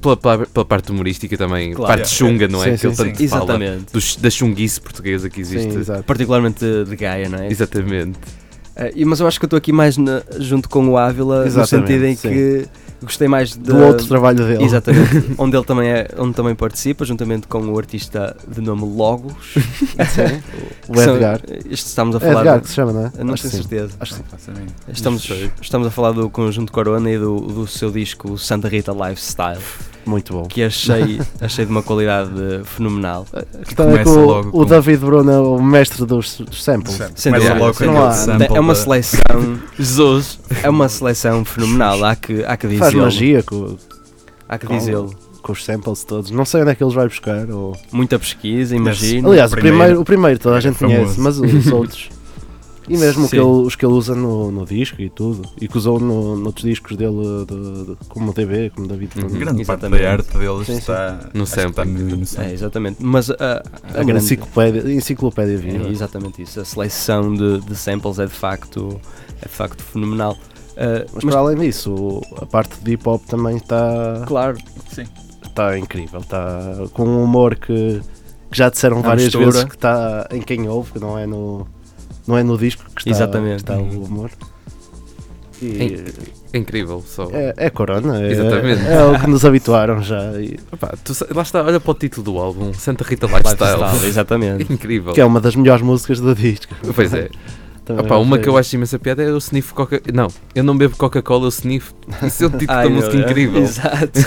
[0.00, 1.94] pela, pela, pela parte humorística também, Claro.
[1.96, 2.76] parte chunga, não é?
[2.76, 3.28] Sim, que ele sim, tanto sim.
[3.28, 3.92] fala exatamente.
[3.92, 5.84] dos- da chunguice portuguesa que existe.
[5.84, 6.02] Sim.
[6.06, 7.50] Particularmente de, Gaia, não é?
[7.50, 8.18] Exatamente.
[8.94, 11.46] E- mas eu acho que eu estou aqui mais na- junto com o Ávila, no
[11.46, 12.28] Exatamente, sentido em sim.
[12.28, 12.66] que
[13.02, 14.64] gostei mais de, Do outro trabalho dele.
[14.64, 19.34] Exatamente, onde ele também, é, onde também participa, juntamente com o artista de nome Logos.
[19.54, 20.42] Sim.
[20.88, 21.40] O Edgar.
[21.70, 22.40] Estamos a É falar.
[22.40, 23.24] Edgar do- que se chama, não é?
[23.24, 23.62] não Acho tenho sim.
[23.68, 23.92] certeza.
[24.00, 24.52] Acho que sim.
[24.88, 25.28] Estamos,
[25.60, 29.60] estamos a falar do conjunto Corona e do, do seu disco Santa Rita Lifestyle,
[30.06, 30.42] Muito bom.
[30.44, 32.30] que achei, achei de uma qualidade
[32.64, 33.26] fenomenal.
[33.66, 36.98] Que Começa o, logo o com- David Bruno é o mestre dos, dos samples.
[37.14, 40.38] Sem Começa logo com há- sample É uma seleção, Jesus!
[40.62, 43.02] é uma seleção fenomenal, há que, há que Faz dizê-lo.
[43.04, 43.76] magia com,
[44.48, 45.14] Há que Com- dizê-lo.
[45.42, 46.30] com os samples todos.
[46.32, 47.48] Não sei onde é que eles vai buscar.
[47.50, 47.76] Ou...
[47.92, 49.30] Muita pesquisa, imagino.
[49.30, 52.08] Aliás, o primeiro- o primeiro toda a é gente conhece, mas os outros.
[52.92, 53.36] E mesmo que Sim.
[53.36, 55.48] ele- os que ele usa no, no disco e tudo.
[55.60, 59.28] E que usou no, noutros discos dele, de- de- como o TV, como David Uhum.
[59.28, 60.02] Grande parte Exatamente.
[60.02, 60.78] da arte deles Sim, sim.
[60.78, 61.84] está No que está sample.
[61.84, 62.96] no É, exatamente.
[63.00, 64.24] Mas a, a É uma grande.
[64.24, 65.86] enciclopédia, enciclopédia viva.
[65.86, 66.60] É exatamente isso.
[66.60, 69.00] A seleção de, de samples é de facto,
[69.40, 70.36] é de facto fenomenal.
[70.72, 74.56] Uh, Mas, para além disso, a parte de hip hop também está claro,
[75.46, 76.20] está incrível.
[76.20, 78.00] Está com um humor que,
[78.50, 79.44] que já disseram A várias mistura.
[79.46, 81.66] vezes que está em quem ouve, que não é no,
[82.30, 83.56] não é no disco que está, Exatamente.
[83.58, 84.30] está o humor.
[85.62, 86.04] E
[86.52, 87.28] É incrível, só.
[87.32, 88.82] é, é Corona, é, Exatamente.
[88.86, 90.32] é o que nos habituaram já.
[90.40, 93.76] e- Opá, tu lá está, olha para o título do álbum, Santa Rita Lifestyle.
[93.76, 94.66] Lifestyle, exatamente.
[94.70, 95.12] É incrível.
[95.12, 96.72] que é uma das melhores músicas do disco.
[96.94, 97.28] Pois é.
[97.90, 100.00] Opá, uma que eu acho imensa piada é eu sniff Coca...
[100.14, 101.92] Não, eu não bebo Coca-Cola, eu sniff.
[102.22, 103.62] Isso é o título Ai, da música incrível.
[103.62, 104.20] Exato.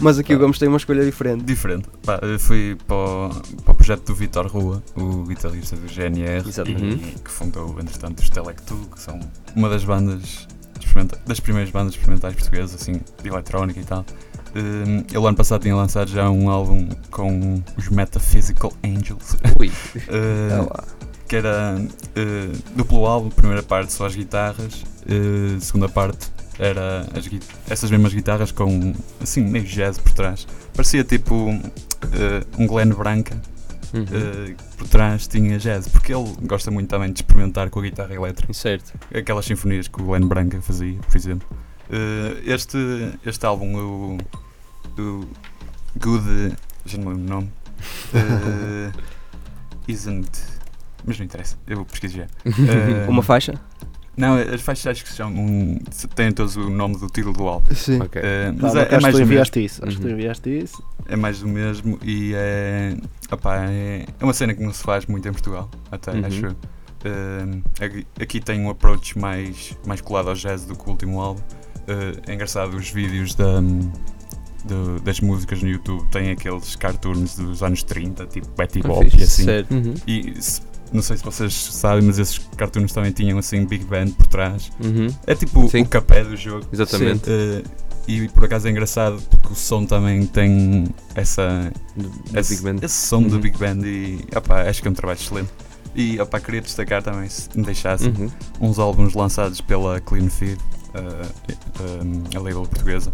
[0.00, 1.44] Mas aqui o Gomes tem uma escolha diferente.
[1.44, 1.88] Diferente.
[2.04, 3.30] Pá, fui para o,
[3.64, 8.30] para o projeto do Vitor Rua, o guitarrista do GNR, e que fundou, entretanto, os
[8.30, 9.20] Telectu, que são
[9.54, 10.48] uma das bandas,
[11.26, 14.04] das primeiras bandas experimentais portuguesas, assim, de eletrónica e tal.
[14.56, 19.68] Hum, ele ano passado tinha lançado já um álbum com os Metaphysical Angels, Ui.
[20.08, 20.84] uh, lá.
[21.28, 21.80] que era
[22.16, 27.28] eh, duplo álbum, primeira parte só as guitarras, eh, segunda parte era as
[27.70, 30.46] essas mesmas guitarras com assim meio jazz por trás.
[30.74, 31.48] Parecia tipo
[32.12, 33.40] eh, um Glenn Branca,
[33.92, 34.02] Uhum.
[34.04, 38.14] eh, por trás tinha jazz, porque ele gosta muito também de experimentar com a guitarra
[38.14, 38.92] elétrica, Certo.
[39.12, 41.48] aquelas sinfonias que o Glenn Branca fazia, por exemplo.
[41.90, 42.78] Eh, este,
[43.26, 44.18] este álbum, o,
[45.00, 45.26] o
[45.98, 46.54] Good,
[46.86, 47.52] já não lembro o nome,
[49.88, 50.30] isn't.
[51.04, 52.26] Mas não interessa, eu pesquiso já.
[53.08, 53.54] Uma faixa?
[54.20, 55.78] Não, as faixas acho que são, um,
[56.14, 57.74] têm todos o nome do título do álbum.
[57.74, 58.00] Sim.
[58.00, 58.20] Ok.
[58.22, 59.84] Eh, Pá, mas mas é, é acho que mais tu enviaste isso.
[59.84, 60.14] Acho que tu Uhum.
[60.14, 60.84] enviaste isso.
[61.08, 62.96] É mais do mesmo e é,
[63.32, 66.24] opá, é, é uma cena que não se faz muito em Portugal, até Uhum.
[66.26, 66.56] acho eu.
[67.02, 71.40] Eh, aqui, tem um approach mais, mais colado ao jazz do que o último álbum.
[71.88, 73.60] Eh, é engraçado os vídeos da,
[74.64, 79.10] do- das músicas no YouTube têm aqueles cartoons dos anos 30, tipo Betty Ah, Bob
[79.10, 79.44] fixe.
[79.46, 79.74] e assim.
[79.74, 79.94] Uhum.
[80.06, 80.60] E se-
[80.92, 84.70] não sei se vocês sabem, mas esses cartoons também tinham assim Big Band por trás.
[84.82, 85.08] Uhum.
[85.26, 85.82] É tipo Sim.
[85.82, 86.66] o capé do jogo.
[86.72, 87.30] Exatamente.
[87.30, 87.62] Eh,
[88.08, 92.62] e por acaso é engraçado porque o som também tem essa, Do- do esse, Big
[92.64, 92.84] Band.
[92.84, 93.40] esse som do Uhum.
[93.40, 95.50] Big Band e opá, acho que é um trabalho excelente.
[95.94, 98.30] E opá, queria destacar também, se me deixasse, Uhum.
[98.60, 100.58] uns álbuns lançados pela Clean Feed,
[100.94, 103.12] eh, a label portuguesa.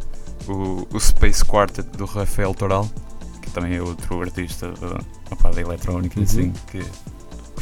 [0.48, 2.88] O, o Space Quartet do Rafael Toral,
[3.42, 4.98] que também é outro artista eh,
[5.30, 6.24] opá, da eletrónica, Uhum.
[6.24, 6.82] assim, que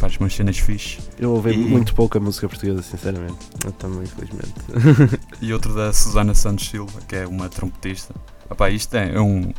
[0.04, 0.98] faz umas cenas fixe.
[1.18, 3.38] Eu ouvi E- muito pouca música portuguesa, sinceramente.
[3.64, 4.52] Eu também, infelizmente.
[5.40, 8.14] E outro da Susana Santos Silva, que é uma trompetista.
[8.50, 9.52] Opá, isto é um.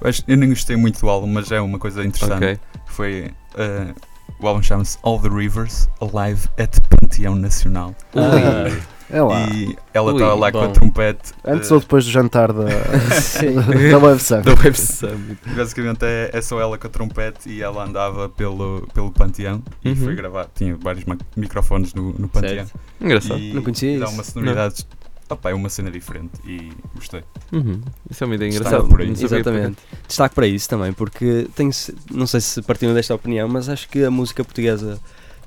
[0.00, 2.32] Eu, acho- eu nem gostei muito do álbum, mas é uma coisa interessante.
[2.44, 2.58] ok.
[2.86, 3.30] Foi.
[3.56, 3.94] eh,
[4.40, 7.94] o álbum chama-se All the Rivers Alive at Panteão Nacional.
[8.16, 8.68] Ah,
[9.12, 9.46] É lá.
[9.50, 10.72] E ela estava lá com a bom.
[10.72, 11.32] trompete.
[11.44, 12.64] Antes eh, ou depois do jantar da,
[13.90, 14.44] da Web Summit.
[14.44, 15.38] Da Web Summit.
[15.54, 19.90] Basicamente é, é só ela com a trompete e ela andava pelo, pelo Panteão e
[19.90, 19.96] Uhum.
[19.96, 20.48] foi gravar.
[20.54, 21.04] Tinha vários
[21.36, 22.54] microfones no, no Panteão.
[22.66, 22.72] certo.
[23.00, 23.38] Engraçado.
[23.38, 24.14] E Não conhecia dá isso.
[24.14, 24.86] uma sonoridade.
[25.28, 27.22] Opá, é uma cena diferente e gostei.
[27.52, 27.80] Uhum.
[28.10, 28.84] Isso é uma ideia engraçada.
[28.84, 29.08] por aí.
[29.08, 29.78] Não sabia Exatamente.
[30.06, 31.70] Destaque para isso também, porque tem
[32.10, 34.98] não sei se partilham desta opinião, mas acho que a música portuguesa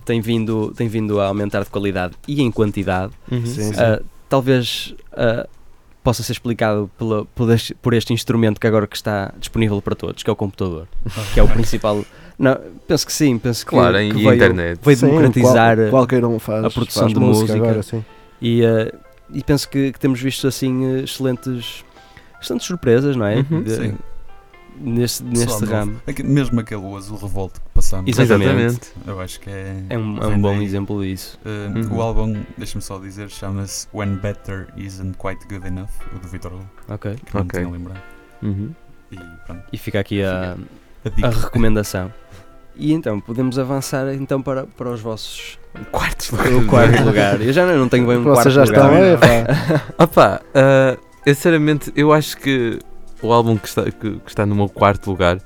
[0.06, 3.12] tem vindo, tem vindo a aumentar de qualidade e em quantidade.
[3.32, 3.46] Uhum.
[3.46, 3.80] Sim, sim.
[3.82, 5.48] Ah, talvez ah,
[6.04, 9.96] possa ser explicado pela- por, este, por este instrumento que agora que está disponível para
[9.96, 10.88] todos, que é o computador,
[11.34, 12.06] que é o principal.
[12.38, 14.80] Não, penso que sim, penso que, Claro, que e veio, a internet.
[14.84, 17.56] veio Sim, democratizar qual- qualquer um faz a produção faz de música.
[17.56, 18.04] agora, sim.
[18.42, 18.94] e, ah,
[19.34, 21.84] e penso que, que temos visto assim excelentes,
[22.42, 23.38] excelentes surpresas, não é?
[23.50, 23.94] Uhum, De- sim.
[24.80, 26.02] Neste, neste ramo.
[26.06, 28.10] Aque- Mesmo aquele azul revolto que passamos.
[28.18, 28.92] Exatamente.
[29.08, 29.76] Eu acho que é.
[29.90, 31.40] É um, é um bom exemplo disso.
[31.46, 31.98] Uh, Uhum.
[31.98, 36.54] O álbum, deixa-me só dizer, chama-se When Better Isn't Quite Good Enough, o do Vitor
[36.54, 37.16] Hugo, Ok.
[37.26, 37.60] que não Ok.
[37.60, 38.02] me tinha lembrado.
[38.44, 38.72] Uhum.
[39.12, 40.56] E pronto, E fica aqui a,
[41.24, 42.12] a a recomendação.
[42.76, 45.58] E então, podemos avançar então para, para os vossos
[45.92, 47.42] Quartos o quarto lugar.
[47.42, 48.92] Eu já não, não tenho bem um quarto já lugar.
[48.94, 49.86] estão, é, pá.
[50.04, 50.42] Opa,
[51.26, 52.80] eu sinceramente, eu acho que
[53.26, 55.38] o álbum que está, que, que está no meu quarto lugar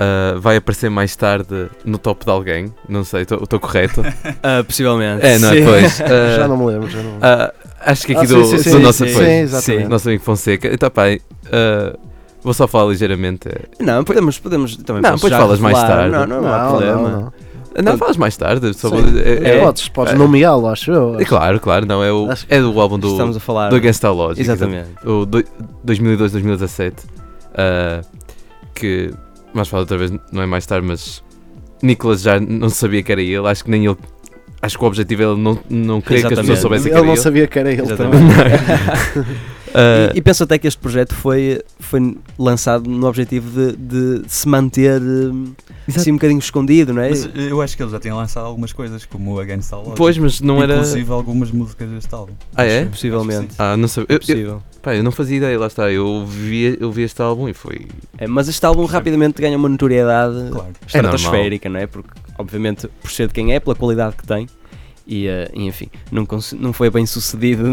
[0.00, 2.72] ah, vai aparecer mais tarde no top de alguém.
[2.88, 4.02] Não sei, estou correto?
[4.42, 5.24] Ah, possivelmente.
[5.24, 5.62] é, não é?
[5.64, 6.00] Pois.
[6.02, 7.18] ah, Já não me lembro, já não.
[7.80, 10.68] acho que aqui Ah, do, sim, sim, do sim, nosso sim, nosso amigo Fonseca.
[10.72, 11.04] Então, pá,
[11.52, 11.96] ah,
[12.42, 13.48] vou só falar ligeiramente.
[13.80, 16.10] Não, podemos, podemos também Não, depois falas mais tarde.
[16.10, 17.08] Não, não, há não, problema.
[17.10, 17.32] não.
[17.82, 18.72] Não, falas mais tarde.
[18.74, 21.18] Só vou dizer- é, é- podes podes é- nomeá-lo, acho eu.
[21.18, 22.04] é claro, claro, não.
[22.04, 23.68] É, o, é do álbum do, Estamos a falar.
[23.70, 24.40] do Against All Logic.
[24.40, 24.90] Exatamente.
[25.04, 25.44] o do-
[25.84, 26.92] 2002-2017
[27.54, 28.00] ah,
[28.74, 29.10] que
[29.52, 31.22] mais falo outra vez, não é mais tarde, mas
[31.82, 33.96] Nicholas já não sabia que era ele, acho que nem ele
[34.60, 36.98] acho que o objetivo é ele não, não queria que as pessoas soubessem que Ele
[36.98, 37.20] era não ele.
[37.22, 38.34] sabia que era ele Exatamente.
[38.34, 39.26] também.
[39.74, 44.22] Ah, E, e penso até que este projeto foi, foi lançado no objetivo de, de
[44.28, 45.52] se manter hum,
[45.94, 47.10] assim um bocadinho escondido, não é?
[47.10, 49.94] Mas eu acho que ele já tinha lançado algumas coisas, como o Against All Odds.
[49.96, 50.74] pois, mas não era.
[50.74, 52.32] Inclusive algumas músicas deste álbum.
[52.54, 52.80] Ah, é?
[52.82, 53.46] Acho- Possivelmente.
[53.50, 53.62] acho.
[53.62, 54.06] Ah, não sabia.
[54.10, 54.62] Eu, eu, possível.
[54.82, 55.90] pá, eu não fazia ideia, lá está.
[55.90, 57.86] Eu vi, eu vi este álbum e foi.
[58.18, 60.68] É, mas este álbum rapidamente ganha uma notoriedade Claro.
[60.86, 61.86] estratosférica, não é?
[61.86, 64.46] Porque, obviamente, por ser de quem é, pela qualidade que tem.
[65.06, 66.26] E, eh, e, enfim, não,
[66.58, 67.66] não foi bem sucedido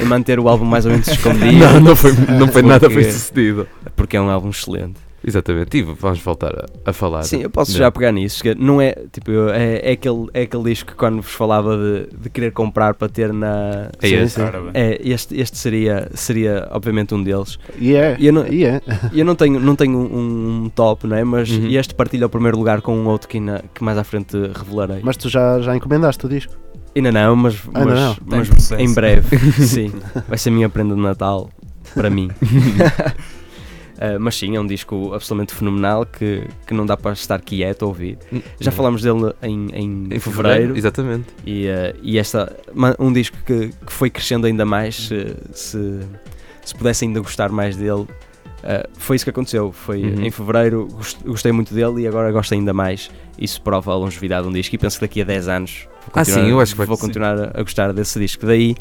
[0.00, 1.52] em manter o álbum mais ou menos escondido.
[1.58, 3.66] Não, não foi, não foi nada bem sucedido.
[3.94, 4.96] Porque é um álbum excelente.
[5.24, 7.22] Exatamente, e vamos voltar a, a falar.
[7.22, 8.42] Sim, eu posso de- já pegar nisso.
[8.42, 12.16] que Não é, tipo, é, é, aquele, é aquele disco que quando vos falava de,
[12.22, 13.88] de querer comprar para ter na.
[14.02, 14.34] É Sim, esse.
[14.40, 14.46] sim.
[14.74, 17.56] É, este, este seria, seria, obviamente, um deles.
[17.78, 18.16] E é.
[18.18, 18.80] E eu não- E é.
[19.12, 21.22] E eu não tenho, não tenho um, um top, não é?
[21.22, 21.68] Mas Uhum.
[21.70, 25.02] este partilha o primeiro lugar com um outro que, ainda- que mais à frente revelarei.
[25.04, 26.52] Mas tu já, já encomendaste o disco?
[26.94, 28.16] Ainda não, mas, mas, não.
[28.26, 29.92] mas em breve, sim.
[30.28, 31.48] Vai ser a minha prenda de Natal
[31.94, 32.28] para mim.
[32.28, 37.84] Uh, mas sim, é um disco absolutamente fenomenal que, que não dá para estar quieto
[37.84, 38.18] a ouvir.
[38.32, 41.26] Hum, Já falámos dele em, em, em fevereiro, fevereiro, exatamente.
[41.46, 42.54] e, uh, e esta,
[42.98, 44.94] um disco que, que foi crescendo ainda mais.
[45.08, 46.00] Se, se,
[46.64, 48.08] se pudesse ainda gostar mais dele, uh,
[48.98, 49.72] foi isso que aconteceu.
[49.72, 50.24] Foi Uhum.
[50.26, 53.10] em fevereiro, gost- gostei muito dele e agora gosto ainda mais.
[53.38, 56.24] Isso prova a longevidade de um disco e penso que daqui a 10 anos Ah,
[56.24, 58.44] sim, eu acho que vai- vou continuar a, a gostar desse disco.
[58.46, 58.74] Daí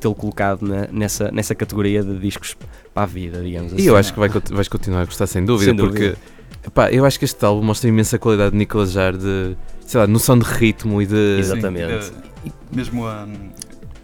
[0.00, 2.56] tê-lo colocado na- nessa, nessa categoria de discos
[2.92, 3.82] para a vida, digamos assim.
[3.82, 6.16] E eu acho que vai vais continuar a gostar sem dúvida, Sem dúvida.
[6.16, 10.00] porque epá, eu acho que este álbum mostra imensa qualidade de Nicolas Jarre de, sei
[10.00, 11.38] lá, noção de ritmo e de.
[11.38, 12.04] Exatamente.
[12.04, 12.12] Sim,
[12.46, 13.26] eh, mesmo a,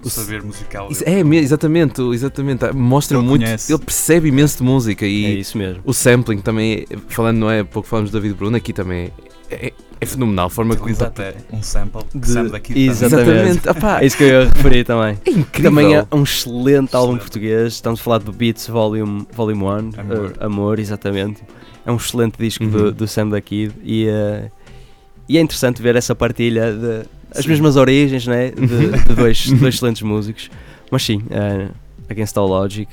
[0.05, 0.88] o saber musical.
[0.91, 2.73] Isso- é, me- exatamente, exatamente.
[2.75, 3.45] Mostra Ele muito.
[3.45, 3.73] conhece.
[3.73, 5.83] Ele percebe imenso de música É e isso mesmo.
[5.85, 7.61] o sampling também, é- falando, não é?
[7.61, 9.11] Há pouco falamos do David Bruno, aqui também
[9.51, 10.47] é, é- é fenomenal.
[10.47, 11.29] A forma como Utiliza está.
[11.29, 13.31] até um sample De- que Sam daqui Exatamente.
[13.31, 13.69] Exatamente.
[13.69, 15.19] Epá, É isso que eu ia referir também.
[15.25, 15.71] é incrível.
[15.71, 17.21] Também é um excelente álbum Excelente.
[17.21, 17.73] português.
[17.75, 20.33] Estamos a falar do Beats Volume 1, Volume One, Amor.
[20.41, 21.43] eh, Amor, exatamente.
[21.87, 22.71] É um excelente disco Uhum.
[22.71, 24.51] do, do Sam da Kid e, eh,
[25.29, 27.49] e é interessante ver essa partilha de as Sim.
[27.51, 30.51] mesmas origens né, de, de dois, de dois excelentes músicos.
[30.90, 31.71] Mas sim, uh,
[32.11, 32.88] Against All Logic,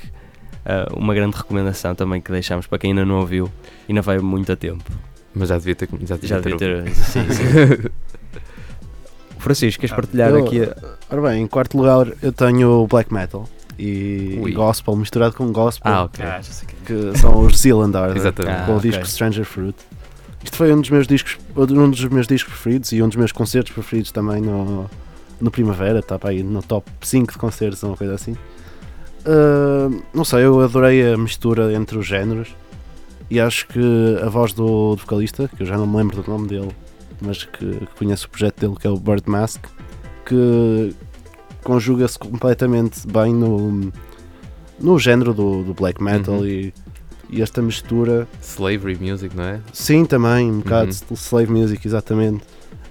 [0.64, 3.50] eh, uma grande recomendação também que deixamos para quem ainda não ouviu.
[3.88, 4.84] Ainda vai muito a tempo.
[5.34, 5.88] Mas já devia ter.
[6.04, 6.56] Já devia Já ter.
[6.56, 6.94] devia ter.
[6.94, 7.88] Sim, sim.
[9.38, 10.62] Francisco, queres Ah, partilhar eu- aqui?
[10.62, 10.76] a-
[11.10, 13.48] Ora bem, em quarto lugar eu tenho black metal
[13.78, 14.52] e Ui.
[14.52, 16.24] gospel misturado com gospel, ah, ok.
[16.24, 17.10] Ah, já que é.
[17.12, 18.60] que são os Zealand Order, Exatamente.
[18.60, 18.90] Ah, com o ok.
[18.90, 19.76] disco Stranger Fruit.
[20.42, 23.32] Isto foi um dos meus discos, um dos meus discos preferidos e um dos meus
[23.32, 24.88] concertos preferidos também no,
[25.40, 28.36] no Primavera, está aí no top 5 de concertos, uma coisa assim.
[29.24, 32.48] Ah, não sei, eu adorei a mistura entre os géneros
[33.30, 33.80] e acho que
[34.22, 36.70] a voz do, do vocalista, que eu já não me lembro do nome dele,
[37.20, 39.64] mas que, que conheço o projeto dele, que é o Bird Mask,
[40.26, 40.94] que
[41.62, 43.92] conjuga-se completamente bem no,
[44.80, 46.46] no género do, do black metal Uhum.
[46.46, 46.74] e,
[47.32, 49.60] e esta mistura Slavery music, não é?
[49.72, 51.06] Sim, também, um bocado Uhum.
[51.10, 52.42] de slave music, exatamente.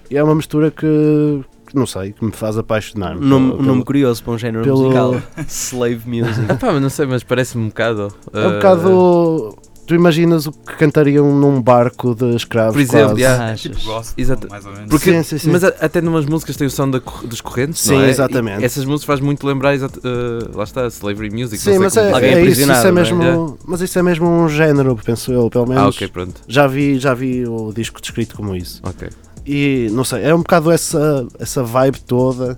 [0.09, 3.15] E é uma mistura que, que não sei, que me faz apaixonar.
[3.15, 5.21] Um nome, pelo- um nome curioso para um género pelo- musical.
[5.47, 6.45] Slave music.
[6.49, 8.13] Ah, pá, mas não sei, mas parece-me um bocado.
[8.33, 9.57] É um bocado.
[9.89, 12.73] Tu imaginas o que cantariam num barco de escravos.
[12.75, 13.21] Por exemplo, quase.
[13.21, 13.51] yeah.
[13.51, 14.47] É tipo gospel, Exato.
[14.47, 14.87] mais ou menos.
[14.87, 15.49] Porque, Sim, sim, sim.
[15.51, 18.09] Mas a- até numas músicas tem o som da dos correntes, Sim, não é?
[18.11, 18.61] exatamente.
[18.61, 21.57] E essas músicas faz muito lembrar, ah, lá está, Slavery Music.
[21.57, 24.27] Sim, mas é, Alguém é isso, isso é aprisionado, mesmo, não mas isso é mesmo
[24.29, 25.83] um género, penso eu, pelo menos.
[25.83, 26.39] Ah, ok, pronto.
[26.47, 28.81] Já vi, já vi o disco descrito como isso.
[28.83, 29.09] Ok.
[29.43, 32.55] E não sei, é um bocado essa, essa vibe toda.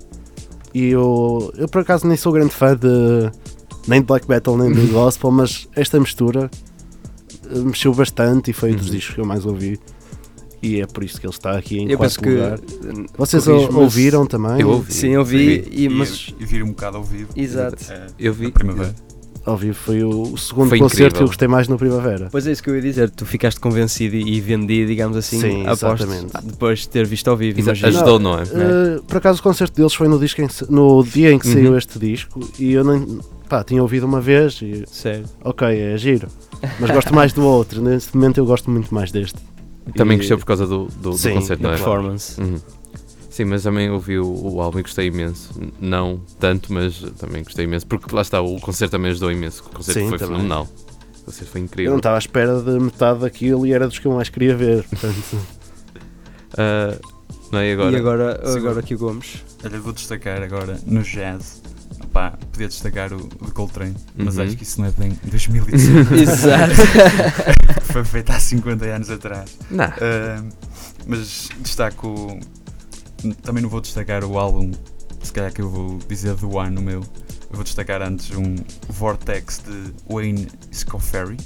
[0.74, 3.32] E eu, eu por acaso nem sou grande fã de
[3.88, 6.52] nem de black metal nem de gospel, mas esta mistura
[7.60, 8.96] mexeu bastante e foi um dos Uhum.
[8.96, 9.80] discos que eu mais ouvi.
[10.64, 12.60] E é por isso que ele está aqui em Eu penso quarto lugar.
[13.18, 14.62] Vocês ouviram também?
[14.62, 14.94] Eu ouvi.
[14.94, 16.34] Sim, eu vi, e, E, mas.
[16.40, 17.30] e vir um bocado ao vivo.
[17.36, 17.84] Exato.
[17.90, 18.46] É, Eu vi.
[18.46, 18.96] na primavera.
[19.44, 21.18] Ouvi, foi o, segundo Foi concerto incrível.
[21.18, 22.28] que eu gostei mais no Primavera.
[22.32, 25.64] Pois é isso que eu ia dizer, tu ficaste convencido e vendido, digamos assim, Sim,
[26.44, 27.58] depois de ter visto ao vivo.
[27.60, 27.88] Exa- imagino.
[27.88, 28.44] Ajudou, não é?
[28.44, 31.54] Eh, por acaso o concerto deles foi no, disco em no dia em que Uhum.
[31.56, 35.26] saiu este disco e eu nem, pá, tinha ouvido uma vez e Sério.
[35.44, 36.28] ok, é giro.
[36.80, 37.82] Mas gosto mais do outro.
[37.82, 39.38] Neste momento eu gosto muito mais deste.
[39.95, 41.78] Também E- gostei por causa do, do, do Sim, concerto, Da não é?
[41.78, 42.39] performance.
[42.39, 42.60] Uhum.
[43.30, 45.52] Sim, mas também ouvi o, o álbum e gostei imenso.
[45.80, 47.88] Não tanto, mas também gostei imenso.
[47.88, 49.63] Porque lá está, o concerto também ajudou imenso.
[49.65, 50.36] O concerto Sim, foi também.
[50.36, 50.67] fenomenal.
[51.21, 51.91] O concerto foi Eu incrível.
[51.91, 54.84] não estava à espera de metade daquilo e era dos que eu mais queria ver.
[54.84, 55.15] Portanto,
[56.58, 56.97] Ah,
[57.52, 57.69] não é?
[57.69, 57.91] E agora?
[57.91, 59.43] E agora, agora aqui o Gomes.
[59.63, 61.61] Olha, vou destacar agora no jazz.
[62.12, 64.43] Opá, podia destacar o, o Coltrane, mas Uhum.
[64.43, 66.12] acho que isso não é bem 2018.
[66.13, 66.74] Exato.
[67.93, 69.58] Foi feito há 50 anos atrás.
[69.69, 69.86] Não.
[69.86, 70.43] Ah,
[71.08, 72.38] mas destaco.
[73.43, 74.71] Também não vou destacar o álbum,
[75.24, 77.00] se calhar que eu vou dizer do ano meu.
[77.00, 78.56] Eu vou destacar antes um
[78.89, 81.38] Vortex de Wayne Scoferry.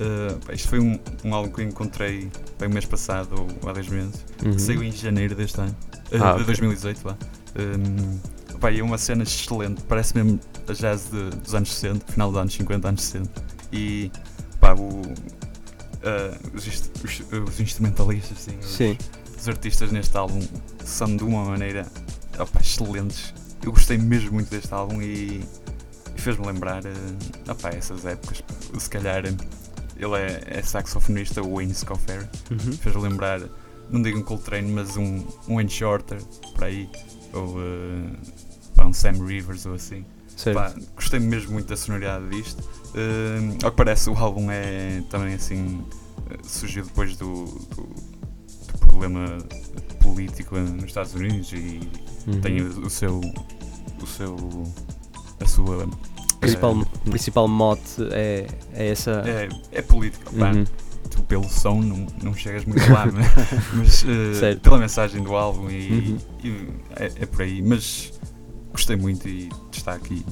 [0.00, 3.68] Ah, pá, isto foi um, um álbum que eu encontrei bem o mês passado ou
[3.68, 4.24] há dois meses.
[4.42, 4.58] Uhum.
[4.58, 5.76] Saiu em janeiro deste ano,
[6.12, 6.44] eh, Ah, de ok.
[6.46, 7.16] 2018, lá.
[7.56, 8.18] Um,
[8.64, 12.30] pá, e é uma cena excelente, parece mesmo a jazz de- dos anos 60, final
[12.30, 13.44] dos anos 50, anos 60.
[13.70, 14.10] E
[14.58, 15.02] pá, o,
[16.02, 18.96] ah, os, os- os instrumentalistas, sim, os- Sim.
[19.38, 20.40] os artistas neste álbum
[20.82, 21.86] são de uma maneira
[22.38, 23.34] opá, excelentes.
[23.62, 25.44] Eu gostei mesmo muito deste álbum e,
[26.16, 28.42] e fez-me lembrar uh, opá, essas épocas.
[28.78, 32.72] Se calhar ele é, é saxofonista, o Wayne Scoferry Uhum.
[32.78, 33.40] fez lembrar,
[33.90, 36.18] não digo um Coltrane, mas um, um Wayne Shorter,
[36.54, 36.88] por aí,
[37.32, 38.10] ou uh,
[38.84, 40.04] pá, um Sam Rivers ou assim.
[40.52, 42.60] Pá, gostei mesmo muito da sonoridade disto.
[42.94, 47.44] Uh, ao que parece, o álbum é também assim, uh, surgiu depois do,
[47.74, 47.82] do,
[48.72, 49.38] do problema
[50.00, 51.80] político nos Estados Unidos e
[52.26, 52.40] Uhum.
[52.40, 53.20] tem o, o seu,
[54.02, 54.34] o seu,
[55.40, 55.86] a sua
[56.40, 59.22] principal, Eh, o principal mote é, é essa.
[59.26, 60.34] É, é político.
[60.34, 60.52] pá.
[60.52, 60.64] Uhum.
[61.10, 63.26] Tu pelo som não, não chegas muito lá, mas,
[63.74, 64.60] mas, eh, Certo.
[64.62, 66.18] pela mensagem do álbum e, Uhum.
[66.42, 67.60] e é, é por aí.
[67.60, 68.13] Mas
[68.74, 70.22] gostei muito e está aqui.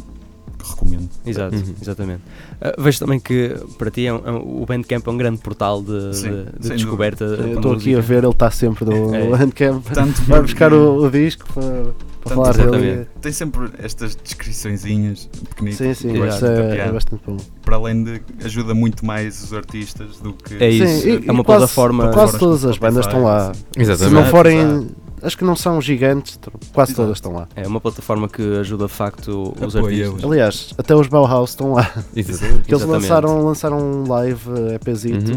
[0.65, 1.09] Recomendo.
[1.27, 1.75] Exato, Uhum.
[1.83, 2.21] exatamente.
[2.61, 5.39] Ah, vejo também que para ti é um- é um- o Bandcamp é um grande
[5.39, 7.25] portal de, Sim, de- de descoberta.
[7.57, 9.27] Estou aqui a ver, ele está sempre no É.
[9.29, 9.85] Bandcamp.
[9.93, 12.81] Tanto Vai buscar o, o disco para, falar exatamente.
[12.81, 13.07] dele.
[13.21, 15.79] Tem sempre estas descriçõezinhas pequenitas.
[15.79, 17.37] Sim, sim, isso é, é bastante bom.
[17.63, 20.63] Para além de ajuda muito mais os artistas do que.
[20.63, 22.09] É isso, Sim, e- é uma e quase- plataforma.
[22.13, 23.53] Quase todas as bandas estão lá.
[23.53, 23.61] Sim.
[23.75, 24.13] Se Exatamente.
[24.15, 24.89] não Exato, forem.
[25.23, 26.39] Acho que não são gigantes,
[26.73, 27.03] quase Exato.
[27.07, 27.47] todas estão lá.
[27.55, 30.25] É uma plataforma que ajuda de facto os Apoia artistas.
[30.31, 31.91] Aliás, até os Bauhaus estão lá.
[32.15, 32.69] Exatamente.
[32.73, 35.33] Eles lançaram, lançaram um live eh, EPzito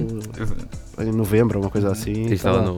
[0.97, 2.25] Eu- em novembro, uma coisa assim.
[2.25, 2.33] Uhum.
[2.33, 2.77] Está lá no.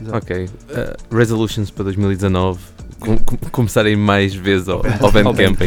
[0.00, 0.16] Exato.
[0.16, 0.44] Ok.
[0.44, 2.58] Uh, resolutions para 2019.
[3.00, 5.58] Com, com- começarem mais vezes ao, ao Bandcamp.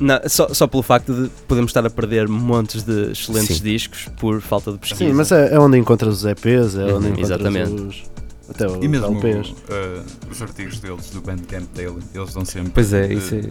[0.00, 3.62] Não, só, só pelo facto de podemos estar a perder montes de excelentes Sim.
[3.64, 5.04] discos por falta de pesquisa.
[5.06, 7.72] Sim, mas é, é onde encontras os EPs, é onde Uhum, encontras exatamente.
[7.82, 8.02] os.
[8.50, 9.54] Até os E mesmo LPs.
[9.68, 12.72] eh, os artigos deles, do Bandcamp dele, eles dão sempre.
[12.72, 13.42] Pois é, eh, isso é.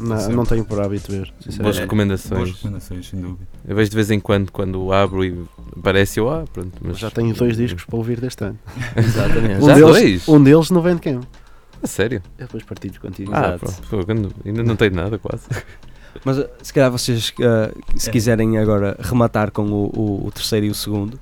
[0.00, 0.36] Não, sempre.
[0.36, 1.76] não tenho por hábito ver, Boas.
[1.76, 2.38] É, recomendações.
[2.38, 3.48] Boas recomendações, sem dúvida.
[3.66, 5.42] Eu vejo de vez em quando, quando abro e
[5.76, 6.70] aparece eu, ah, pronto.
[6.80, 8.58] Mas Já tenho dois discos para ouvir deste ano.
[8.96, 9.60] Exatamente.
[9.62, 10.28] Um Já deles, dois?
[10.28, 11.24] Um deles no Bandcamp.
[11.82, 12.22] A sério?
[12.38, 13.32] Eu depois partilho contigo.
[13.34, 13.82] Ah, pronto.
[13.90, 15.44] Pô, quando- ainda não tenho nada quase.
[16.24, 18.12] Mas uh, se calhar vocês, uh, se É.
[18.12, 21.18] quiserem agora rematar com o, o- o terceiro e o segundo,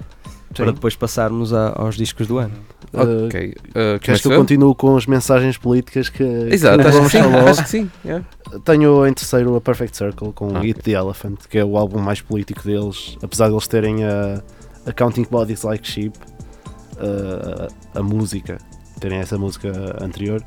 [0.54, 0.72] para Sim.
[0.72, 2.54] depois passarmos a- aos discos do ano.
[2.92, 3.54] Uh, ok.
[3.68, 7.18] Uh, Queres que eu continue com as mensagens políticas que, Exato, que acho que sim.
[7.18, 7.90] Acho que sim.
[8.04, 8.24] yeah.
[8.64, 11.98] Tenho em terceiro a Perfect Circle com Ah, Eat the Elephant, que é o álbum
[11.98, 14.42] mais político deles, apesar de eles terem a,
[14.86, 16.16] a Counting Bodies Like Sheep,
[16.96, 18.58] uh, a, a música,
[19.00, 20.42] terem essa música anterior.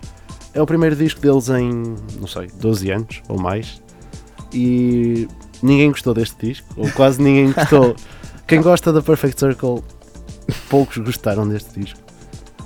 [0.53, 3.81] É o primeiro disco deles em, não sei, 12 anos ou mais,
[4.53, 5.27] e
[5.61, 7.95] ninguém gostou deste disco, ou quase ninguém gostou.
[8.47, 9.83] Quem gosta da Perfect Circle,
[10.69, 11.99] poucos gostaram deste disco.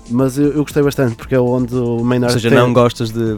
[0.10, 3.10] Mas eu, eu gostei bastante porque é onde o Ou Maynard seja, tem- não gostas
[3.12, 3.38] de.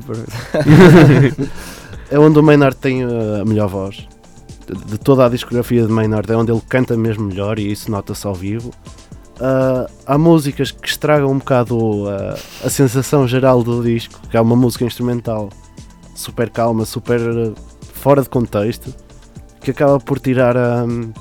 [2.10, 4.08] é onde o Maynard tem uh, a melhor voz
[4.88, 8.25] de, toda a discografia de Maynard, é onde ele canta mesmo melhor e isso nota-se
[8.25, 8.69] ao vivo.
[9.36, 14.41] Uh, há músicas que estragam um bocado uh, a sensação geral do disco, que é
[14.41, 15.49] uma música instrumental
[16.15, 17.54] super calma, super uh,
[17.93, 18.93] fora de contexto,
[19.62, 21.12] que acaba por tirar um,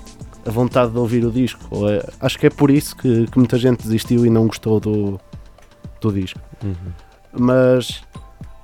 [0.47, 1.61] a vontade de ouvir o disco.
[1.71, 4.79] Ou é- acho que é por isso que, que muita gente desistiu e não gostou
[4.79, 5.21] do,
[6.11, 6.75] do disco Uhum.
[7.33, 8.03] mas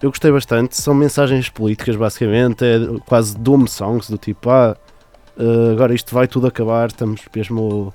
[0.02, 0.80] eu gostei bastante.
[0.80, 4.74] São mensagens políticas, basicamente, é quase doom songs, do tipo, ah,
[5.38, 7.92] eh, agora isto vai tudo acabar, estamos mesmo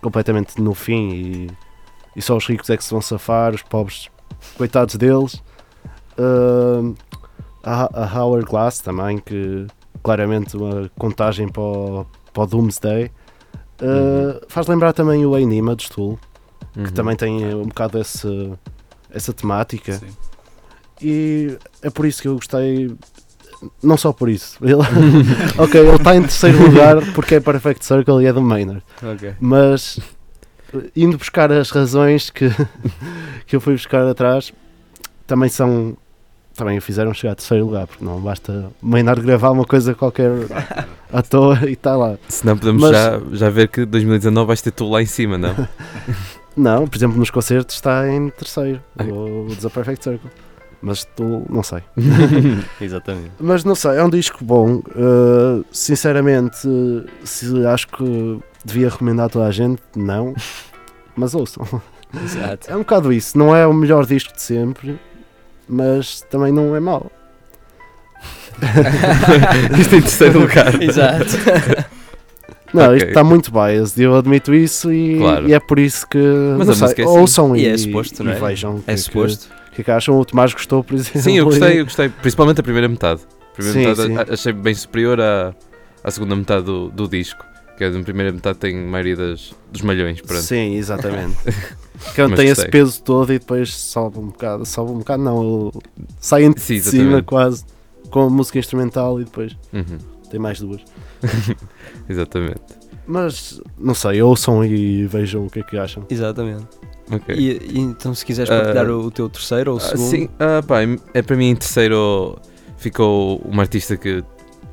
[0.00, 1.50] completamente no fim e,
[2.16, 4.08] e só os ricos é que se vão safar, os pobres,
[4.56, 5.40] coitados deles.
[6.18, 6.94] Eh,
[7.62, 9.66] a, a Hourglass também, que
[10.02, 13.04] claramente uma contagem para o, para o Doomsday.
[13.04, 14.40] Eh, Uhum.
[14.48, 16.18] Faz lembrar também o Enima do Stool,
[16.76, 16.84] Uhum.
[16.84, 18.52] que também tem eh, um bocado esse,
[19.10, 19.92] essa temática.
[19.94, 20.06] Sim.
[21.00, 22.94] E é por isso que eu gostei.
[23.82, 24.58] Não só por isso.
[24.64, 24.74] Ele,
[25.58, 28.82] ok, ele está em terceiro lugar porque é Perfect Circle e é do Maynard.
[29.02, 29.34] Ok.
[29.40, 30.00] Mas
[30.96, 32.48] indo buscar as razões que,
[33.46, 34.52] que eu fui buscar atrás,
[35.26, 35.96] também são.
[36.54, 40.30] Também o fizeram chegar a terceiro lugar, porque não basta Maynard gravar uma coisa qualquer
[41.10, 42.18] à toa e está lá.
[42.28, 45.54] Senão podemos Mas- já, já ver que 2019 vais ter tu lá em cima, não?
[46.56, 49.04] Não, por exemplo, nos concertos está em terceiro, Ah.
[49.04, 50.30] o The Perfect Circle.
[50.80, 51.82] Mas tu não sei.
[52.80, 53.30] Exatamente.
[53.38, 54.82] Mas não sei, é um disco bom.
[54.96, 56.66] Uh, sinceramente,
[57.24, 60.34] se acho que devia recomendar a toda a gente, não.
[61.16, 61.64] Mas ouçam.
[62.24, 62.70] Exato.
[62.70, 63.38] É um bocado isso.
[63.38, 64.98] Não é o melhor disco de sempre,
[65.68, 67.10] mas também não é mau.
[69.78, 70.82] Isto em terceiro lugar.
[70.82, 71.24] Exato.
[72.72, 72.96] Não, Ok.
[72.96, 75.48] isto está muito biased, eu admito isso e, Claro.
[75.48, 76.18] e é por isso que
[76.58, 77.18] Mas não a sei, é assim.
[77.18, 78.34] ouçam E e, é suposto, e não é?
[78.40, 78.76] vejam.
[78.76, 79.48] o que É que- suposto.
[79.70, 80.18] O que é que acham?
[80.20, 81.20] O Tomás gostou, por exemplo.
[81.22, 82.08] Sim, eu e- gostei, eu gostei.
[82.08, 83.20] Principalmente a primeira metade.
[83.52, 84.32] A primeira Sim, metade sim.
[84.32, 85.54] a- achei bem superior à,
[86.04, 87.44] à segunda metade do, do disco.
[87.76, 90.20] Que é na primeira metade tem a maioria das, dos malhões.
[90.20, 90.42] Pronto.
[90.42, 91.36] Sim, exatamente.
[92.14, 95.72] que tem esse peso todo e depois sobe um bocado, sobe um bocado, não,
[96.20, 97.64] sai de Sim, cima quase
[98.10, 99.96] com a música instrumental e depois Uhum,
[100.30, 100.82] tem mais duas.
[102.08, 102.60] Exatamente.
[103.06, 106.04] Mas não sei, ouçam e vejam o que é que acham.
[106.08, 106.66] Exatamente.
[107.10, 107.34] Ok.
[107.36, 110.08] E, e então, se quiseres partilhar Ah, o, o teu terceiro ou o Ah, segundo.
[110.10, 110.78] sim, ah, pá,
[111.12, 112.38] é para mim em terceiro
[112.76, 114.22] ficou uma artista que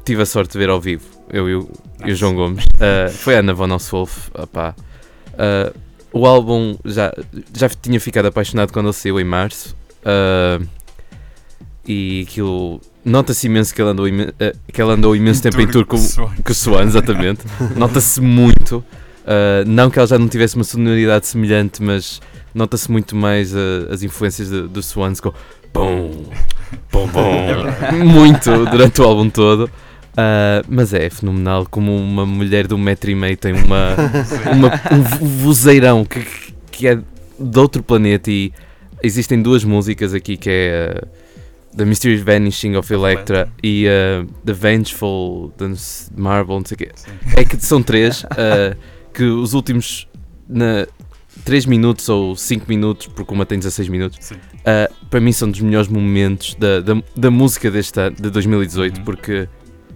[0.05, 1.69] tive a sorte de ver ao vivo, eu e o,
[2.01, 2.15] e Nice.
[2.15, 2.65] João Gomes.
[3.15, 4.29] Foi a Ana Von Oswolf.
[4.33, 4.75] Ah, pá.
[6.13, 7.13] O álbum já,
[7.55, 9.75] já tinha ficado apaixonado quando ele saiu em março.
[11.87, 15.67] e aquilo nota-se imenso que ele andou, imen- eh, que ele andou imenso tempo em
[15.67, 17.41] tour com, com o Swan, exatamente.
[17.75, 18.83] Nota-se muito.
[19.25, 22.19] Uh, não que ela já não tivesse uma sonoridade semelhante, mas
[22.53, 25.31] nota-se muito mais uh, as influências de- do Swans com
[25.73, 26.25] bom,
[26.91, 27.45] bom, bom,
[28.05, 29.69] muito durante o álbum todo.
[30.13, 33.95] Uh, mas é fenomenal como uma mulher de um metro e meio tem uma,
[34.51, 36.25] uma- um vo- vozeirão que,
[36.71, 38.51] que é de outro planeta e
[39.03, 41.01] existem duas músicas aqui que é
[41.75, 45.75] The Mysterious Vanishing of Electra e uh, The Vengeful de
[46.19, 46.91] Marble, não sei o quê.
[46.95, 47.11] Sim.
[47.35, 48.75] É que são três uh,
[49.13, 50.07] que os últimos
[50.47, 50.87] na
[51.45, 55.61] 3 minutos ou 5 minutos, porque uma tem 16 minutos, uh, para mim são dos
[55.61, 59.03] melhores momentos da, da, da música deste ano, de 2018, Uhum.
[59.05, 59.47] porque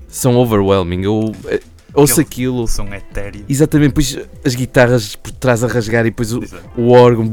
[0.07, 1.03] são overwhelming.
[1.03, 1.59] Eu eh,
[1.93, 2.67] ouço aquilo.
[2.67, 3.43] Som etéreo.
[3.49, 6.63] Exatamente, depois as guitarras por trás a rasgar e depois o, Exato.
[6.77, 7.29] o órgão.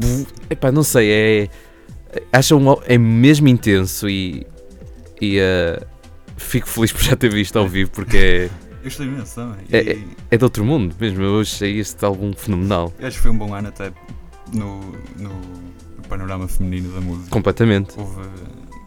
[0.49, 1.49] Epá, não sei, é.
[2.31, 4.45] Acho um, é mesmo intenso e.
[5.21, 5.85] e uh,
[6.37, 8.49] fico feliz por já ter visto ao vivo porque é, Eu
[8.83, 9.65] gostei imenso também.
[9.71, 11.21] É- E é de outro mundo mesmo.
[11.23, 12.91] Eu achei este álbum fenomenal.
[13.01, 13.91] acho que foi um bom ano até
[14.53, 14.79] no,
[15.17, 17.29] no, no panorama feminino da música.
[17.29, 17.93] Completamente.
[17.97, 18.21] Houve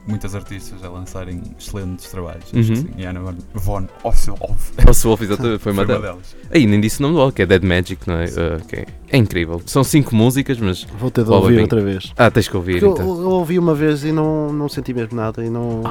[0.06, 2.52] muitas artistas a lançarem excelentes trabalhos.
[2.52, 2.60] Uhum.
[2.60, 2.88] Acho que sim.
[2.96, 6.36] E a Ana Von Osselhoff Wolf, exatamente, foi uma foi uma delas.
[6.50, 8.24] Aí nem disse o nome do álbum, que é Dead Magic, não é?
[8.24, 9.60] Uh, que é, é incrível.
[9.66, 10.84] São cinco músicas, mas.
[10.98, 11.62] Vou ter de ouvir bem.
[11.62, 12.12] outra vez.
[12.16, 13.22] Ah, tens que ouvir Porque eu, então.
[13.22, 15.44] eu ouvi uma vez e não, não senti mesmo nada.
[15.44, 15.82] E não...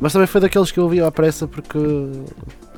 [0.00, 1.78] Mas também foi daqueles que eu ouvi à pressa porque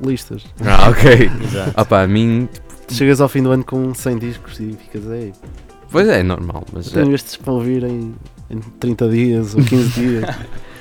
[0.04, 0.44] listas.
[0.60, 1.30] Ah, ok.
[1.44, 1.72] Exato.
[1.76, 2.48] Ah, pá, a mim.
[2.88, 5.32] Chegas ao fim do ano com 100 discos e ficas aí.
[5.90, 6.90] Pois é, é normal, mas.
[6.90, 7.84] Tenho estes para ouvir
[8.52, 10.24] em, em 30 dias ou 15 dias.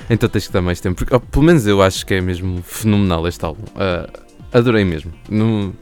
[0.10, 0.98] Então tens que dar mais tempo.
[0.98, 3.64] Porque, oh, pelo menos eu acho que é mesmo fenomenal este álbum.
[3.76, 4.10] Ah,
[4.52, 5.12] adorei mesmo.
[5.30, 5.74] No-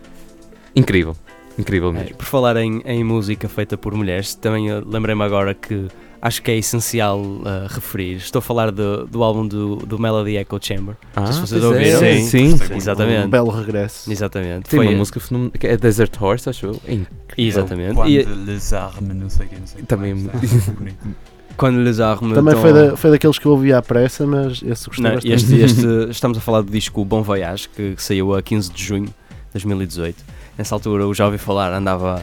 [0.76, 1.16] Incrível.
[1.58, 2.16] Incrível É, mesmo.
[2.16, 5.88] por falar em, em música feita por mulheres, também lembrei-me agora que
[6.22, 8.16] acho que é essencial eh, referir.
[8.18, 10.96] Estou a falar do, do álbum do, do Melody Echo Chamber.
[11.16, 12.18] Ah, se vocês é.
[12.20, 12.50] Sim, sim.
[12.50, 12.74] Muito.
[12.74, 13.26] Exatamente.
[13.28, 14.10] Um belo regresso.
[14.10, 14.70] Exatamente.
[14.70, 15.52] Tem Foi- uma música fenomenal.
[15.60, 16.82] que É Desert Horse, acho eu.
[16.88, 17.10] É incrível.
[17.38, 17.96] Exatamente.
[17.96, 20.72] Quando E les armes, não sei o que, não sei Também mais, é tá?
[20.72, 20.98] bonito.
[21.60, 21.98] quando lhes.
[21.98, 25.34] Também foi, da- foi daqueles que eu ouvi à pressa, mas esse gostei Não, bastante.
[25.34, 28.84] este, este- estamos a falar do disco Bom Voyage, que, que saiu a 15 de
[28.84, 29.14] junho de
[29.54, 30.16] 2018.
[30.58, 32.22] Nessa altura eu já ouvi falar, andava,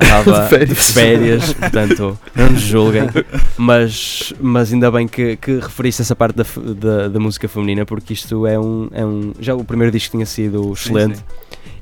[0.00, 0.68] andava De férias.
[0.68, 3.08] de férias, portanto não nos julguem,
[3.56, 8.12] mas, mas ainda bem que, que referiste essa parte da, da, da música feminina, porque
[8.12, 9.32] isto é um, é um.
[9.40, 11.24] Já o primeiro disco tinha sido Sim, excelente sim.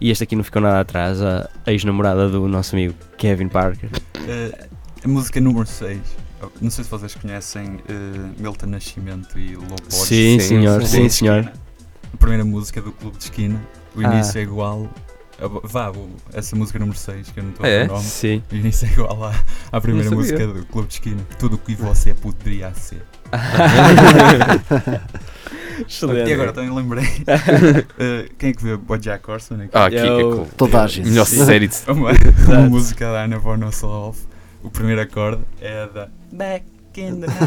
[0.00, 1.20] e este aqui não ficou nada atrás.
[1.22, 3.90] A ex-namorada do nosso amigo Kevin Parker.
[4.26, 4.66] Eh,
[5.04, 5.98] a música número 6.
[6.60, 7.92] Não sei se vocês conhecem eh,
[8.38, 9.94] Milton Nascimento e Low Pods.
[9.94, 11.02] Sim, sim, senhor, sim.
[11.02, 11.52] sim, senhor.
[12.12, 13.60] A primeira música do Clube de Esquina.
[13.94, 14.14] O Ah.
[14.14, 14.88] início é igual.
[15.42, 17.78] a- Vá, o- essa música número 6, que eu não estou a É?
[17.84, 18.04] ver o nome.
[18.04, 18.42] Sim.
[18.52, 19.34] O início é igual à,
[19.72, 21.26] à primeira música do Clube de Esquina.
[21.38, 23.02] Tudo o que você poderia ser.
[25.88, 26.28] Excelente.
[26.30, 27.04] E agora também lembrei.
[27.98, 29.70] eh, quem é que vê Bojack Horseman aqui?
[29.74, 30.48] Ah, aqui é Eu- cool.
[30.56, 31.08] Toda a gente.
[31.08, 31.76] Melhor série de.
[31.88, 32.10] Uma,
[32.46, 34.20] uma música da Ana Von Osselhoff.
[34.62, 36.64] O primeiro acorde é da Back
[36.96, 37.40] in the night.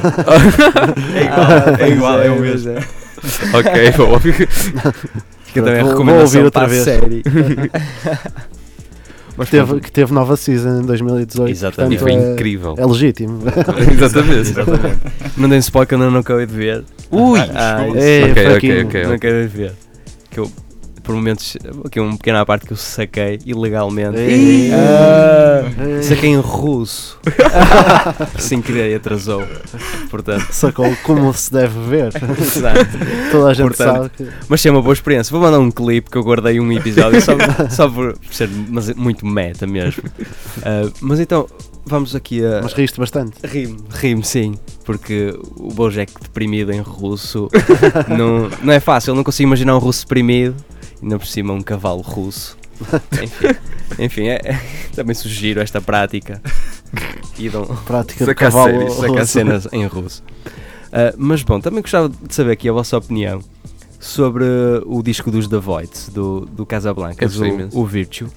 [1.16, 2.72] é igual, Ah, é igual, é o pois mesmo.
[3.54, 4.20] ok, bom.
[4.20, 4.48] Fica
[5.64, 6.84] também a Vou- vou recomendação ouvir outra vez.
[6.84, 7.24] série.
[9.36, 9.82] Mas Teve, pronto.
[9.84, 11.50] que teve nova season em 2018.
[11.52, 11.96] Exatamente.
[11.96, 12.76] E foi portanto, é- incrível.
[12.78, 13.40] É legítimo.
[13.92, 14.50] Exatamente.
[14.52, 15.00] Exatamente.
[15.38, 16.84] Não spoiler que eu não acabei de ver.
[17.10, 17.40] Ui!
[17.56, 18.00] Ah, desculpa.
[18.00, 18.74] É, Ok, fraquinho.
[18.74, 19.04] ok, ok.
[19.06, 19.72] não acabei de ver.
[20.30, 20.52] Que eu,
[21.04, 24.18] por momentos, aqui uma pequena parte que eu saquei ilegalmente.
[24.74, 26.04] Ah, Ei.
[26.04, 27.20] saquei em russo.
[28.40, 29.44] Sem querer atrasou.
[30.10, 32.14] Portanto, Sacou como se deve ver.
[32.40, 32.80] exato.
[33.32, 34.28] Toda a gente Portanto, sabe que.
[34.48, 35.32] Mas foi uma boa experiência.
[35.32, 37.34] Vou mandar um clipe que eu guardei um episódio só,
[37.70, 38.50] só por ser
[38.96, 40.04] muito meta mesmo.
[40.64, 41.48] Ah, mas então,
[41.86, 42.62] vamos aqui a.
[42.64, 43.34] Mas riste bastante.
[43.46, 47.50] Rime, rime sim, porque o Bojack deprimido em russo
[48.08, 50.56] não, não é fácil, eu não consigo imaginar um russo deprimido,
[51.04, 52.58] ainda por cima um cavalo russo.
[53.22, 53.48] Enfim,
[54.00, 54.60] enfim é, é-
[54.96, 56.42] também sugiro esta prática
[57.52, 58.86] dão Prática de cavalo.
[58.86, 59.02] russo.
[59.28, 60.24] cenas em russo.
[60.92, 63.42] Ah, mas bom, também gostava de saber aqui a vossa opinião
[64.00, 64.44] sobre
[64.86, 67.26] o disco dos The Voids, do, do Casablanca,
[67.74, 68.28] o, Virtue,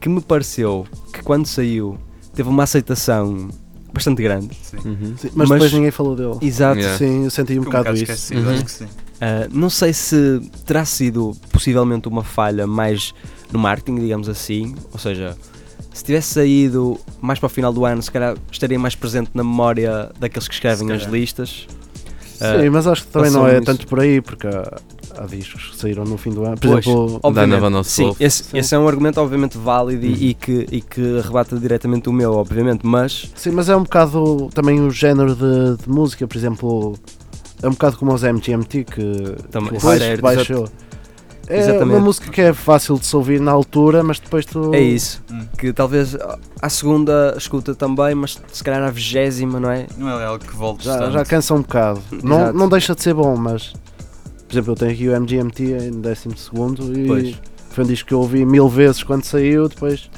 [0.00, 1.96] que me pareceu que quando saiu
[2.34, 3.48] teve uma aceitação
[3.92, 4.50] bastante grande.
[4.62, 4.76] Sim.
[4.84, 5.14] Uhum.
[5.16, 6.36] Sim, mas, Mas- depois ninguém falou dele.
[6.42, 6.78] Exato.
[6.78, 6.98] Yeah.
[6.98, 8.02] Sim, eu senti um Ficou bocado isso.
[8.04, 8.54] esquecido, Uhum.
[8.54, 8.86] acho que sim.
[9.16, 13.14] Uh, não sei se terá sido possivelmente uma falha mais
[13.50, 15.36] no marketing, digamos assim, ou seja,
[15.94, 19.42] se tivesse saído mais para o final do ano, se calhar estaria mais presente na
[19.42, 21.66] memória daqueles que escrevem as listas.
[22.38, 23.64] Sim, Uh, mas acho que também não é nisso.
[23.64, 24.78] tanto por aí, porque há,
[25.16, 26.58] há discos que saíram no fim do ano.
[26.58, 28.58] Por Pois, exemplo, obviamente, sim, esse, Sim.
[28.58, 30.16] esse é um argumento obviamente válido e, Uhum.
[30.16, 34.50] e que, e que rebata diretamente o meu, obviamente, mas sim, mas é um bocado
[34.52, 36.98] também o género de, de música, por exemplo,
[37.62, 40.68] é um bocado como os MGMT que Também, depois certo, baixou.
[41.48, 41.96] É Exatamente.
[41.96, 44.74] uma música que é fácil de se ouvir na altura, mas depois tu.
[44.74, 45.22] É isso.
[45.30, 45.46] Hum.
[45.56, 46.16] Que talvez
[46.60, 49.86] à segunda escuta também, mas se calhar à vigésima, não é?
[49.96, 51.12] Não é algo que volte Já, tanto.
[51.12, 52.02] já cansa um bocado.
[52.22, 52.58] Não, Exato.
[52.58, 53.72] não deixa de ser bom, mas.
[54.48, 56.28] Por exemplo, eu tenho aqui o MGMT em 12
[56.94, 57.34] e Pois.
[57.70, 60.08] foi um disco que eu ouvi mil vezes quando saiu, depois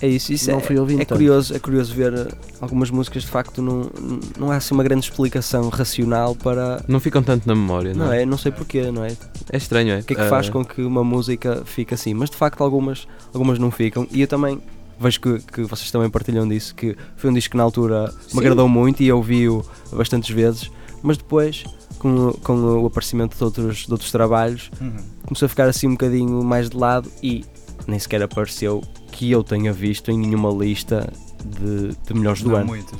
[0.00, 1.00] É isso, isso não é, fui ouvindo.
[1.00, 1.16] é tanto.
[1.18, 2.28] curioso, é curioso ver uh,
[2.60, 3.90] algumas músicas de facto não,
[4.38, 6.82] não há assim uma grande explicação racional para.
[6.86, 8.22] Não ficam tanto na memória, não, Não é?
[8.22, 8.26] é?
[8.26, 9.16] Não sei porquê, não é?
[9.50, 10.00] É estranho, é?
[10.00, 12.12] O que é que faz Ah, com que uma música fique assim?
[12.14, 14.06] Mas de facto algumas, algumas não ficam.
[14.10, 14.60] E eu também
[15.00, 18.34] vejo que, que vocês também partilham disso, que foi um disco que na altura Sim.
[18.34, 20.70] me agradou muito e eu ouvi-o bastantes vezes,
[21.02, 21.64] mas depois,
[21.98, 24.96] com, o- com o aparecimento de outros, de outros trabalhos, Uhum.
[25.26, 27.44] começou a ficar assim um bocadinho mais de lado e
[27.86, 31.10] nem sequer apareceu que eu tenha visto em nenhuma lista
[31.44, 32.66] de, de melhores do Não ano.
[32.66, 32.98] muitas,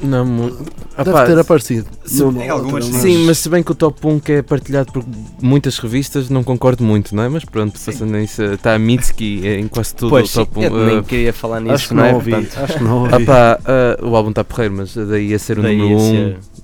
[0.00, 0.06] de.
[0.06, 0.50] Não, mu-
[0.96, 1.86] Deve Apá, ter aparecido.
[2.04, 4.90] se- em algumas outra, Sim, mas se bem que o top 1 que é partilhado
[4.92, 5.04] por
[5.42, 7.28] muitas revistas, não concordo muito, não é?
[7.28, 7.92] Mas pronto, Sim.
[7.92, 10.62] passando nisso, está a Mitski em quase tudo Pois, o top 1.
[10.62, 12.14] eu nem queria falar nisso, Acho que não, não é?
[12.14, 12.30] ouvi.
[12.30, 13.14] Portanto, Acho que não ouvi.
[13.14, 16.02] Ah pá, ah, o álbum está porreiro, mas daí a ser o daí número a
[16.02, 16.10] 1.
[16.10, 16.55] ser- Um,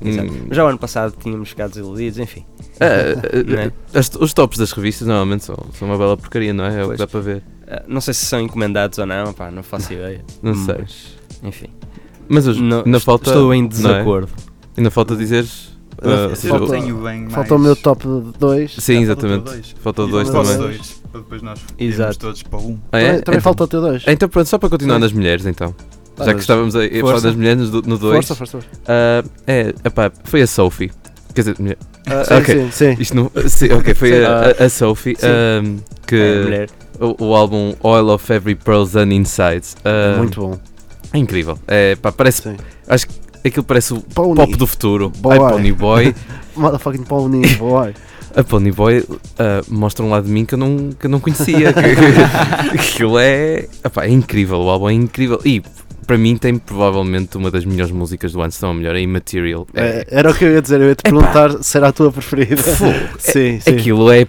[0.48, 2.44] Mas já o ano passado tínhamos ficado desiludidos, enfim.
[2.80, 3.72] ah, ah, Não é?
[3.94, 6.80] as- os tops das revistas normalmente são, são uma bela porcaria, não é?
[6.80, 6.96] É o Pois.
[6.96, 7.42] que dá para ver.
[7.68, 10.24] Ah, não sei se são encomendados ou não, pá, não faço ideia.
[10.42, 10.76] Não sei.
[10.78, 11.06] Mas,
[11.42, 11.66] enfim.
[12.28, 13.30] Mas os- Não, est- falta.
[13.30, 13.68] estou em é?
[13.68, 14.28] desacordo.
[14.76, 15.70] Ainda falta dizeres.
[15.98, 17.34] Ah, ah, Eu seja, o- falta- tenho bem mais...
[17.34, 18.04] Falta o meu top
[18.38, 18.74] 2.
[18.78, 19.44] Sim, É, exatamente.
[19.44, 19.74] falta o dois.
[19.82, 20.66] Falta o E dois falta também.
[20.66, 22.18] dois, para depois nós irmos Exato.
[22.18, 22.78] todos para um.
[22.90, 23.04] Ah, é?
[23.06, 24.04] Também, também Então- falta o teu 2.
[24.08, 25.00] Então pronto, só para continuar Sim.
[25.02, 25.74] nas mulheres então.
[26.18, 28.00] Já que estávamos a, a falar das mulheres no 2.
[28.00, 28.58] Força, força.
[28.60, 29.24] força.
[29.46, 30.90] é, epá, foi a Sophie.
[31.34, 32.96] Quer dizer, mulher- Ah, sim, sim, sim.
[33.00, 33.30] isto não.
[33.48, 34.18] Sim, ok, foi Sim.
[34.24, 35.78] a, a- a Sophie Sim.
[36.06, 36.68] que É, mulher.
[37.00, 39.74] o, o álbum Oil of Every Pearls and Insides
[40.18, 40.58] Muito bom.
[41.12, 41.58] é incrível.
[41.66, 42.56] É, pá, parece, Sim.
[42.86, 43.14] acho que
[43.48, 44.34] aquilo parece o Pony.
[44.36, 45.08] pop do futuro.
[45.18, 45.38] Boy.
[45.38, 46.14] Ai, Pony Boy.
[46.54, 47.94] Motherfucking Pony Boy.
[48.36, 49.04] A Pony Boy
[49.38, 51.70] ah, mostra um lado de mim que eu não, que eu não conhecia.
[52.74, 53.66] Aquilo é,
[54.02, 55.40] é incrível, o álbum é incrível.
[55.44, 55.62] E
[56.06, 59.00] para mim tem provavelmente uma das melhores músicas do ano, se não a melhor, é
[59.00, 59.66] Immaterial.
[59.74, 60.80] É, era o que eu ia dizer.
[60.80, 61.10] Eu ia te Epá.
[61.10, 62.56] perguntar se era a tua preferida.
[62.62, 62.92] Fogo.
[63.18, 63.70] Sim, sim.
[63.76, 64.26] Aquilo é,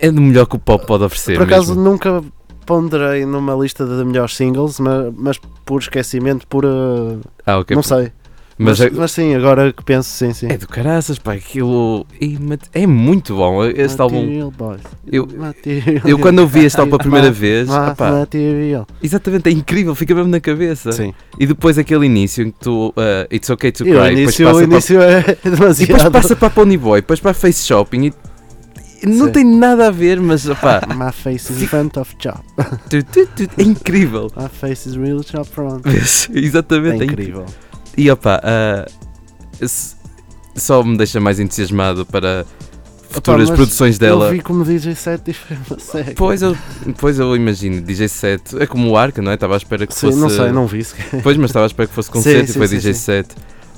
[0.00, 1.36] é do melhor que o pop pode oferecer.
[1.36, 1.90] Por acaso mesmo.
[1.90, 2.22] nunca
[2.66, 6.64] ponderei numa lista de melhores singles, mas, mas por esquecimento, por.
[6.64, 7.74] uh, Ah, ok.
[7.76, 8.10] não sei.
[8.56, 10.46] Mas, Mas, é, mas sim, agora que penso, sim, sim.
[10.48, 12.06] é do caraças, pá, aquilo
[12.72, 13.64] é muito bom.
[13.64, 14.80] Este álbum, Material Boys.
[15.10, 16.02] Eu- Material.
[16.06, 18.86] eu quando ouvi este álbum pela primeira vez, opá, Material.
[19.02, 20.92] exatamente, é incrível, fica mesmo na cabeça.
[20.92, 21.12] Sim.
[21.38, 24.48] E depois aquele início em que tu, uh, It's Okay to E o Cry, início,
[24.54, 26.12] o início é para, e depois demasiado.
[26.12, 28.14] passa para Pony Boy, depois para Face Shopping e,
[29.06, 29.32] não Sim.
[29.32, 32.38] tem nada a ver, mas opá, My face is in front of chop.
[33.58, 34.30] é incrível.
[34.36, 35.82] My face is real chop front.
[35.84, 36.28] Vês?
[36.32, 37.44] É Exatamente, é incrível.
[37.96, 38.86] E opá, ah,
[39.60, 39.96] s-
[40.56, 42.44] só me deixa mais entusiasmado para
[43.10, 44.26] futuras mas produções dela.
[44.26, 45.74] Eu vi como DJ set diferente.
[45.80, 46.14] sério.
[46.16, 46.56] Pois eu,
[46.98, 49.34] pois eu imagino, DJ set, é como o Arca, não é?
[49.34, 50.18] Estava à espera que Sim, fosse.
[50.18, 51.22] não sei, não vi sequer.
[51.22, 53.00] Pois, mas estava à espera que fosse concerto Sim, e foi sim, DJ sim.
[53.00, 53.28] set.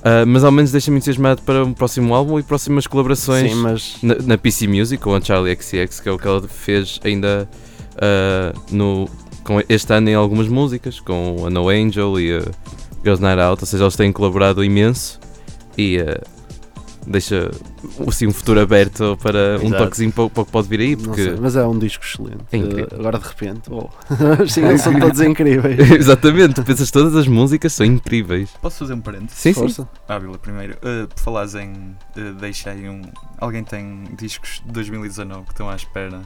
[0.03, 3.97] Ah, mas ao menos deixa-me entusiasmado para um próximo álbum e próximas colaborações Sim, mas.
[4.03, 7.49] na, na PC Music com a Charlie XCX, que é o que ela fez ainda
[8.01, 9.09] ah, no,
[9.45, 12.43] com este ano em algumas músicas, com a No Angel e a
[13.07, 15.20] Girls Night Out, ou seja, eles têm colaborado imenso
[15.78, 16.20] e ah,
[17.07, 17.50] deixa
[18.09, 19.84] assim, um futuro aberto para um Exato.
[19.84, 22.04] toquezinho para, o- para o que pode vir aí, porque sei, mas é um disco
[22.04, 22.42] excelente.
[22.52, 22.57] É.
[22.57, 23.88] Eh, agora de repente, oh.
[24.78, 25.78] são todos incríveis.
[25.92, 28.50] Exatamente, tu pensas todas as músicas são incríveis.
[28.61, 29.38] Posso fazer um parênteses?
[29.38, 29.61] Sim, sim.
[29.61, 29.88] Força.
[30.09, 30.76] Ávila, primeiro.
[30.78, 31.72] Uh, por falares em.
[32.16, 33.02] Uh, deixei um.
[33.38, 36.22] Alguém tem discos de 2019 que estão à espera.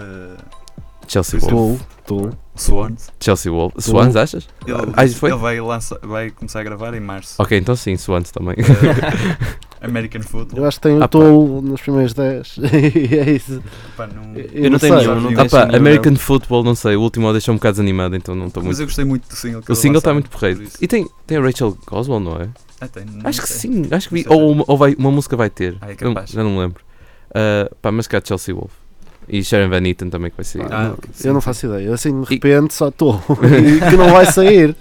[0.00, 0.61] Uh,
[1.08, 1.80] Chelsea Wolf.
[2.06, 2.38] Tu, tu.
[2.54, 3.08] Swans.
[3.20, 3.72] Chelsea Wolf.
[3.78, 4.46] Swans, achas?
[4.66, 5.30] Ele, Ah, foi?
[5.30, 7.34] ele vai, lançar, vai começar a gravar em março.
[7.40, 8.56] Ok, então sim, Swans também.
[9.80, 10.60] American Football.
[10.60, 12.56] Eu acho que tem o Ah, nos primeiros 10.
[13.10, 13.62] e é isso.
[13.96, 15.06] Pá, não- Eu, Eu não tenho sei.
[15.08, 17.72] nenhum, não Ah, tenho pá, nenhum, American Football, não sei, o último deixou um bocado
[17.74, 18.80] desanimado, então não estou Mas muito.
[18.80, 19.62] eu gostei muito do single.
[19.62, 20.62] que O single está muito porreiro.
[20.80, 22.48] E tem, tem a Rachel Goswell, não é?
[22.80, 23.72] Ah, tem, não acho que sei.
[23.72, 24.24] sim, acho que vi.
[24.24, 24.36] Não.
[24.36, 25.76] Ou, uma, ou vai, uma música vai ter.
[25.80, 26.30] Ah, é Eu não- capaz.
[26.30, 26.82] já não me lembro.
[27.34, 28.72] Ah, pá, mas cá Chelsea Wolf.
[29.28, 30.66] E Sharon Van Eaton também que vai sair.
[30.70, 31.94] Ah, não, eu não faço ideia.
[31.94, 33.22] Assim, de E- repente, só estou.
[33.42, 34.76] e que não vai sair.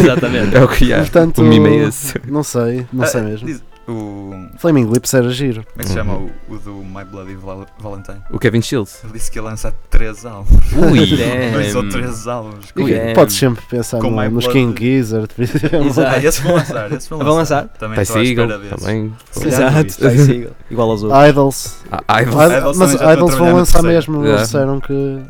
[0.00, 0.56] Exatamente.
[0.56, 0.98] É o que há.
[0.98, 2.14] Portanto, o mime é esse.
[2.28, 3.46] Não sei, não Ah, sei mesmo.
[3.46, 4.48] diz- O.
[4.58, 5.64] Flaming Lips era giro.
[5.64, 6.30] Como é que se chama Uhum.
[6.50, 8.20] o, o do My Bloody Val- Valentine?
[8.30, 9.02] O Kevin Shields.
[9.02, 10.72] Ele disse que ia lançar 3 álbuns.
[10.74, 11.06] Ui,
[11.52, 11.90] Dois ou Damn.
[11.92, 12.66] 3 álbuns.
[12.76, 13.14] Ui, é.
[13.14, 14.52] Podes sempre pensar no, nos Blood.
[14.52, 15.86] King Gizzard, por exemplo.
[15.86, 16.16] Exato.
[16.16, 16.92] Ah, esse vão lançar.
[16.92, 17.68] Esse vão lançar.
[17.78, 19.12] Também Ty Seagal também.
[19.30, 19.46] Sim.
[19.48, 20.08] Exato, Sim.
[20.10, 20.52] Ty Seagal.
[20.70, 21.28] Igual aos outros.
[21.28, 21.76] Idols.
[21.90, 22.34] Ah, Idols.
[22.34, 24.26] Idols, Idols mas Idols vão lançar mesmo.
[24.26, 25.22] Eles disseram que.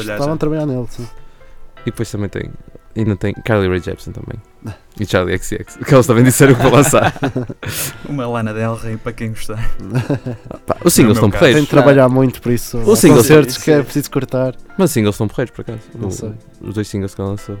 [0.00, 0.86] Estavam a trabalhar nele.
[0.90, 1.06] Sim.
[1.82, 2.50] E depois também tem
[3.00, 4.40] ainda tem Carly Rae Jepsen também.
[4.98, 7.12] E Charlie XX, que eles também disseram que vou lançar.
[8.08, 9.70] Uma Lana Del Rey para quem gostar.
[10.66, 11.44] Pá, os singles estão caso.
[11.44, 11.64] Tem porreiros.
[11.64, 12.78] de trabalhar muito por isso.
[12.78, 14.54] O Há single- concertos que é preciso cortar.
[14.78, 15.80] Mas os singles estão porreiros, por acaso.
[15.94, 16.32] Não O- sei.
[16.62, 17.58] Os dois singles que ela lançou.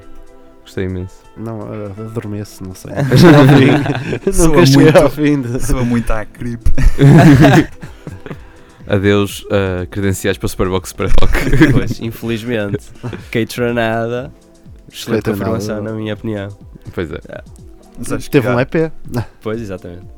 [0.62, 1.14] Gostei imenso.
[1.36, 2.90] Não, uh, adormeço, não sei.
[4.46, 5.40] Nunca cheguei muito- ao fim.
[5.42, 5.64] De...
[5.64, 6.60] Soa muito à creep.
[8.88, 11.72] Adeus, uh, credenciais para o Superbox Super Rock.
[11.72, 12.78] Pois, infelizmente.
[13.32, 14.32] Kate Tranada.
[14.96, 16.48] Excelente confirmação, na minha opinião.
[16.94, 17.18] pois é.
[18.14, 18.74] Acho Teve um EP.
[19.42, 20.16] Pois, exatamente.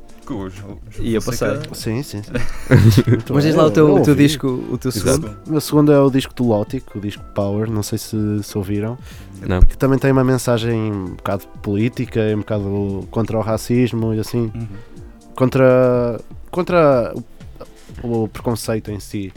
[1.00, 1.48] E eu passei.
[1.72, 2.22] Sim, sim.
[2.22, 2.32] sim.
[3.32, 5.22] Mas diz lá o teu, Eu o teu disco, o teu Exato.
[5.22, 5.38] segundo.
[5.46, 7.70] O meu segundo é o disco do Lotic, o disco Power.
[7.70, 8.98] Não sei se, se ouviram.
[9.40, 9.60] Não.
[9.60, 14.52] Que também tem uma mensagem um bocado política, um bocado contra o racismo e assim.
[14.54, 14.68] Uhum.
[15.34, 16.20] Contra,
[16.50, 17.14] contra
[18.02, 19.32] o, o preconceito em si.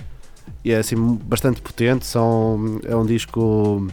[0.66, 2.06] E é assim bastante potente.
[2.06, 3.88] São, é um disco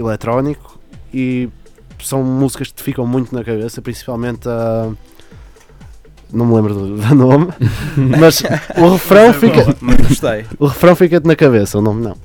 [0.00, 0.78] eletrónico
[1.12, 1.48] e
[2.02, 4.90] são músicas que te ficam muito na cabeça, principalmente a.
[6.32, 7.48] Não me lembro do, do nome,
[7.96, 8.42] mas
[8.76, 10.44] o refrão fica, Mas gostei.
[10.58, 12.16] o refrão fica-te na cabeça, o nome não.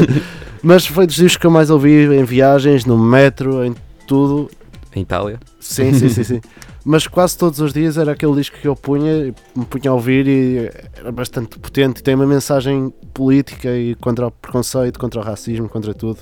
[0.62, 3.74] mas foi dos discos que eu mais ouvi em viagens, no metro, em
[4.06, 4.50] tudo.
[4.94, 5.38] Em Itália.
[5.60, 6.40] Sim, sim, sim, sim.
[6.84, 9.94] Mas quase todos os dias era aquele disco que eu punha, e me punha a
[9.94, 12.00] ouvir e era bastante potente.
[12.00, 16.20] e Tem uma mensagem política e contra o preconceito, contra o racismo, contra tudo,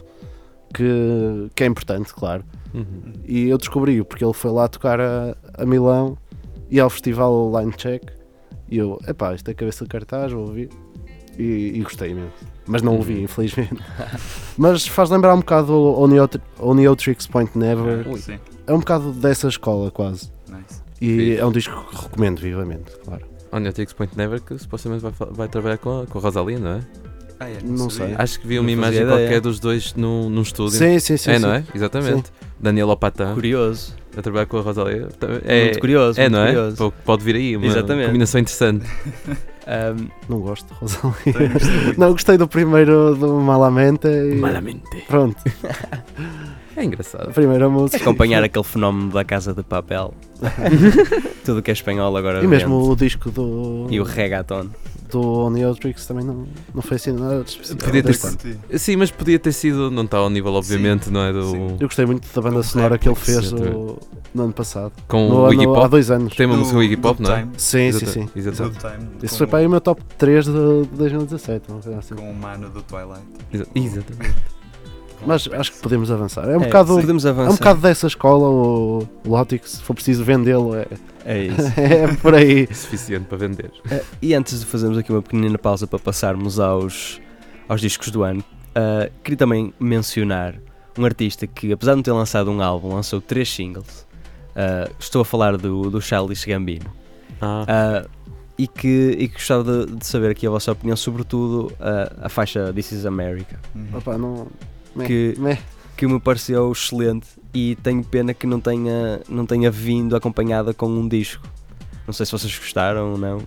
[0.74, 2.44] que, que é importante, claro.
[2.74, 3.12] Uhum.
[3.26, 6.16] E eu descobri-o porque ele foi lá tocar a, a Milão
[6.70, 8.02] e ao festival Line Check.
[8.70, 10.68] E eu, epá, isto é cabeça de cartaz, vou ouvir.
[11.38, 12.30] E, e gostei mesmo.
[12.66, 13.22] Mas não ouvi, Uhum.
[13.24, 13.76] infelizmente.
[14.56, 16.08] Mas faz lembrar um bocado o
[16.60, 18.06] Oneotrix Point Never.
[18.08, 20.30] Ah, Sim, É um bocado dessa escola, quase.
[20.48, 20.80] nice.
[21.00, 23.24] E é um disco que recomendo vivamente, claro.
[23.52, 26.80] Oniotics Point Never, que supostamente vai, vai trabalhar com a, com a não é?
[27.40, 28.14] Ah, é, Não sabia.
[28.14, 28.16] sei.
[28.18, 29.16] Acho que vi Não uma imagem ideia.
[29.18, 30.78] qualquer dos dois num, num estúdio.
[30.78, 31.30] Sim, sim, sim.
[31.30, 31.42] é, sim.
[31.42, 31.64] não é?
[31.74, 32.30] Exatamente.
[32.60, 33.96] Daniel Opatan Curioso.
[34.14, 35.08] a trabalhar com a Rosalia.
[35.46, 36.20] É, muito curioso.
[36.20, 36.46] é muito não é?
[36.48, 36.76] curioso.
[36.76, 38.06] Pô, Pode vir aí, uma Exatamente.
[38.06, 38.86] combinação interessante.
[39.66, 41.94] Ahm, Não gosto de Rosalia.
[41.96, 44.82] Não, gostei do primeiro do Malamente e Malamente.
[45.06, 45.36] pronto,
[46.80, 47.32] É a engraçado.
[47.32, 47.98] primeira música.
[47.98, 50.14] acompanhar aquele fenómeno da Casa de Papel.
[51.44, 52.42] Tudo que é espanhol agora.
[52.42, 52.90] E mesmo vende.
[52.92, 54.66] o disco do, E o reggaeton.
[55.10, 57.78] do Oneotrix também não, não foi assim nada de especial.
[57.78, 58.78] Podia ter sido-.
[58.78, 61.32] Sim, mas podia ter sido, não está ao nível, obviamente, não é?
[61.32, 61.66] Do, sim.
[61.80, 63.98] Eu gostei muito da banda sonora que ele fez o-
[64.34, 64.92] no ano passado.
[65.08, 65.90] Com No o Iggy ano- há Pop.
[65.90, 66.34] dois anos.
[66.36, 67.40] Tem uma Do- música com o Iggy Pop, não é?
[67.40, 68.28] Time, Sim, sim, sim.
[69.22, 71.64] Isso foi para aí o meu top 3 de, de 2017.
[71.70, 72.14] uma coisa assim.
[72.14, 73.20] Com o mano do Twilight.
[73.52, 74.34] Exa- Exatamente.
[75.26, 76.48] Mas acho que podemos avançar.
[76.48, 76.94] É um É, bocado.
[76.94, 77.52] Podemos É avançar.
[77.52, 80.86] um bocado dessa escola, o Lotic, se for preciso vendê-lo, é,
[81.24, 81.72] É isso.
[81.80, 82.66] é por aí.
[82.74, 83.70] Suficiente para vender.
[83.90, 87.20] Eh, e antes de fazermos aqui uma pequenina pausa para passarmos aos,
[87.68, 88.42] aos discos do ano,
[88.74, 90.54] eh, queria também mencionar
[90.98, 94.06] um artista que, apesar de não ter lançado um álbum, lançou três singles.
[94.56, 96.86] Eh, estou a falar do, do Charles Gambino.
[97.40, 98.06] Ah, Ah,
[98.58, 102.28] e, que, e que gostava de, de saber aqui a vossa opinião, sobretudo ah, a
[102.28, 103.86] faixa This is America, Uhum.
[103.94, 104.46] Opa, não.
[104.94, 105.58] Meh, Que- meh.
[105.96, 110.86] que me pareceu excelente e tenho pena que não tenha, não tenha vindo acompanhada com
[110.86, 111.46] um disco.
[112.06, 113.42] Não sei se vocês gostaram ou não.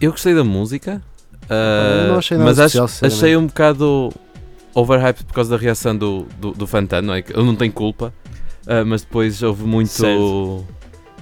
[0.00, 1.02] eu gostei da música,
[1.50, 3.16] ah, Eu não achei nada mas acho- especial, sinceramente.
[3.24, 4.12] achei um bocado
[4.74, 7.18] overhyped por causa da reação do, do, do Fantano, não é?
[7.18, 8.12] Ele não tem culpa,
[8.66, 9.88] ah, mas depois houve muito.
[9.90, 10.64] Certo.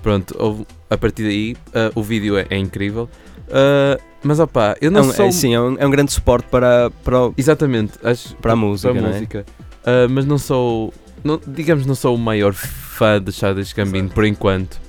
[0.03, 3.09] Pronto, houve- a partir daí ah, o vídeo é, é incrível.
[3.51, 5.27] Ah, mas opá, eu É não um, sou.
[5.27, 8.57] é, sim, é um, é um grande suporte para, para, o- Exatamente, acho, para a
[8.57, 8.93] música.
[8.95, 9.45] para a não é?
[9.87, 10.93] Ah, mas não sou,
[11.25, 14.81] não, digamos, não sou o maior fã de Childish Gambino por enquanto.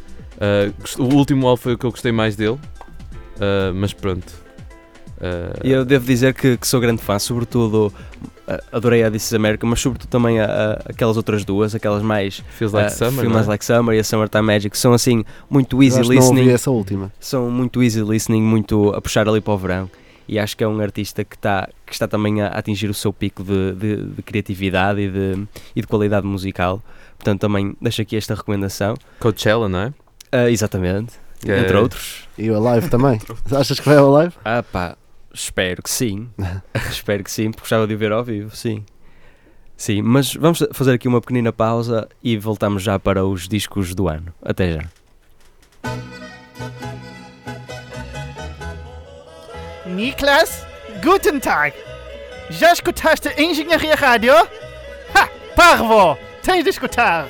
[0.80, 2.58] Gost- o último álbum foi o que eu gostei mais dele,
[3.40, 4.34] Ah, mas pronto.
[5.64, 7.92] Eu devo dizer que, que sou grande fã, sobretudo
[8.72, 12.42] adorei a This is America, mas sobretudo também a- a- aquelas outras duas, aquelas mais
[12.52, 13.12] Feels Like Summer.
[13.14, 13.34] Feel não é?
[13.36, 16.36] Mais Like Summer e a Summertime Magic, que são assim muito easy que não ouvi
[16.36, 16.54] listening.
[16.54, 17.12] essa última.
[17.20, 19.90] são muito easy listening, muito a puxar ali para o verão.
[20.28, 23.14] E acho que é um artista que está, que está também a atingir o seu
[23.14, 26.82] pico de, de- de criatividade e de, e de qualidade musical.
[27.18, 28.96] Portanto, também deixo aqui esta recomendação.
[29.20, 29.94] Coachella, não é?
[30.32, 32.28] Ah, exatamente, Que é- entre outros.
[32.38, 33.20] E o Alive também.
[33.52, 34.36] Achas que vai ao Alive?
[34.44, 34.98] Ah pá,
[35.34, 36.28] espero que sim.
[36.92, 38.84] espero que sim, porque gostava de o ver ao vivo, sim.
[39.78, 44.08] Sim, mas vamos fazer aqui uma pequenina pausa e voltamos já para os discos do
[44.10, 44.34] ano.
[44.42, 44.82] Até já.
[49.90, 50.66] Niklas,
[51.04, 51.74] guten Tag.
[52.50, 54.34] Já escutaste Engenharia Rádio?
[55.14, 56.18] Ha, parvo!
[56.44, 57.28] Tens de escutar.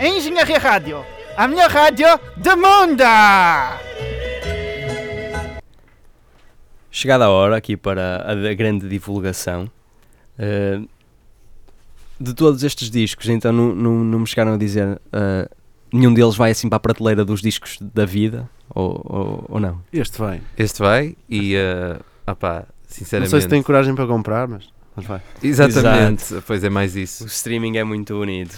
[0.00, 1.04] Engenharia Rádio,
[1.36, 3.04] a melhor rádio do mundo!
[6.90, 9.70] Chegada a hora aqui para a grande divulgação.
[10.38, 10.80] eh,
[12.20, 15.48] de todos estes discos, então não, não, não me chegaram a dizer ah,
[15.92, 18.48] nenhum deles vai assim para a prateleira dos discos da vida?
[18.74, 19.82] Ou, ou, ou não?
[19.92, 20.40] Este vai.
[20.56, 23.30] Este vai e, uh, opá, Não sinceramente.
[23.30, 25.20] sei se tem coragem para comprar, mas, mas vai.
[25.42, 27.26] Exatamente, pois é mais O isso.
[27.26, 28.56] streaming é muito bonito.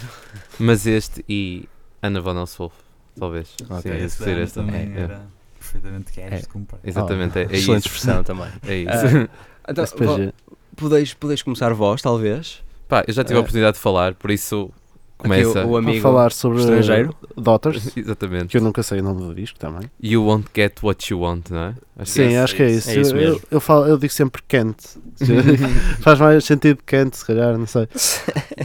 [0.59, 1.67] Mas este e
[2.01, 2.73] Ana von Oswolf,
[3.19, 3.53] talvez.
[3.69, 3.91] Ok.
[3.91, 4.53] Sim, Esse ser ano este.
[4.55, 5.01] também É, é.
[5.01, 5.21] era
[5.59, 6.37] perfeitamente gajo É.
[6.39, 6.79] de comprar.
[6.83, 7.95] Exatamente, é, é Excelente isso.
[7.97, 8.47] expressão também.
[8.67, 9.29] É isso.
[9.65, 10.33] Ah, Então, vo-
[10.77, 12.63] podeis, podeis começar vós, talvez?
[12.87, 13.37] Pá, eu já tive Ah.
[13.37, 14.71] a oportunidade de falar, por isso
[15.17, 15.65] Aqui começa.
[15.65, 17.15] o, o amigo falar sobre estrangeiro.
[17.37, 18.47] Daughters, Exatamente.
[18.47, 19.89] que eu nunca sei o nome do disco também.
[20.01, 21.75] You won't get what you want, não é?
[21.97, 22.89] Acho Sim, é acho que é isso.
[22.89, 23.35] É isso eu, mesmo.
[23.35, 24.77] eu, eu falo, eu digo sempre Kent.
[26.01, 27.87] Faz mais sentido Kent, se calhar, não sei.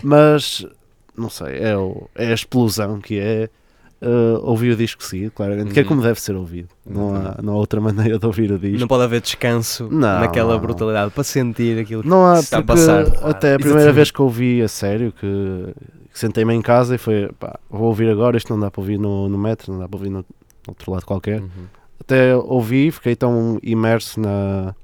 [0.03, 0.67] Mas,
[1.17, 3.49] não sei, é, o- é a explosão que é
[4.03, 5.89] uh, ouvir o disco seguido, claramente, que é Uhum.
[5.89, 6.69] como deve ser ouvido.
[6.85, 8.81] Não há, não há outra maneira de ouvir o disco.
[8.81, 10.61] Não pode haver descanso Não, naquela não.
[10.61, 13.03] brutalidade para sentir aquilo que Não há, está a passar.
[13.23, 13.93] até a primeira Exatamente.
[13.95, 18.09] vez que ouvi a sério, que, que sentei-me em casa e foi, pá, vou ouvir
[18.09, 20.25] agora, isto não dá para ouvir no, no metro, não dá para ouvir no,
[20.67, 21.41] outro lado qualquer.
[21.41, 21.67] Uhum.
[22.01, 24.75] Até ouvi, fiquei tão imerso na,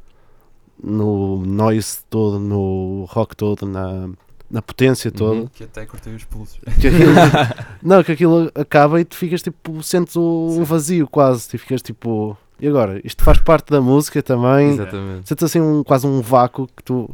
[0.83, 4.09] no noise todo, no rock todo, na,
[4.51, 5.41] na potência toda.
[5.41, 5.47] Uhum.
[5.49, 6.61] Que até cortei os pulsos.
[6.81, 7.13] Que aquilo,
[7.83, 12.37] não, que aquilo acaba e tu ficas tipo, sentes um vazio quase, tu ficas tipo,
[12.61, 13.01] e agora?
[13.05, 15.29] Isto faz parte da música também, Exatamente.
[15.29, 17.11] sentes assim um, quase um vácuo que tu,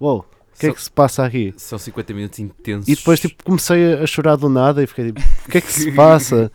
[0.00, 0.24] uou,
[0.56, 1.54] o que é que se passa aqui?
[1.56, 2.88] São 50 minutos intensos.
[2.88, 5.72] E depois tipo, comecei a, chorar do nada e fiquei tipo, o que é que
[5.72, 6.50] se passa?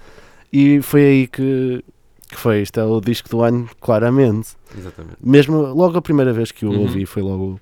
[0.51, 1.83] E foi aí que,
[2.29, 4.49] que foi, isto é o disco do ano, claramente.
[4.77, 5.15] Exatamente.
[5.23, 6.81] Mesmo logo a primeira vez que eu Uhum.
[6.81, 7.59] ouvi foi logo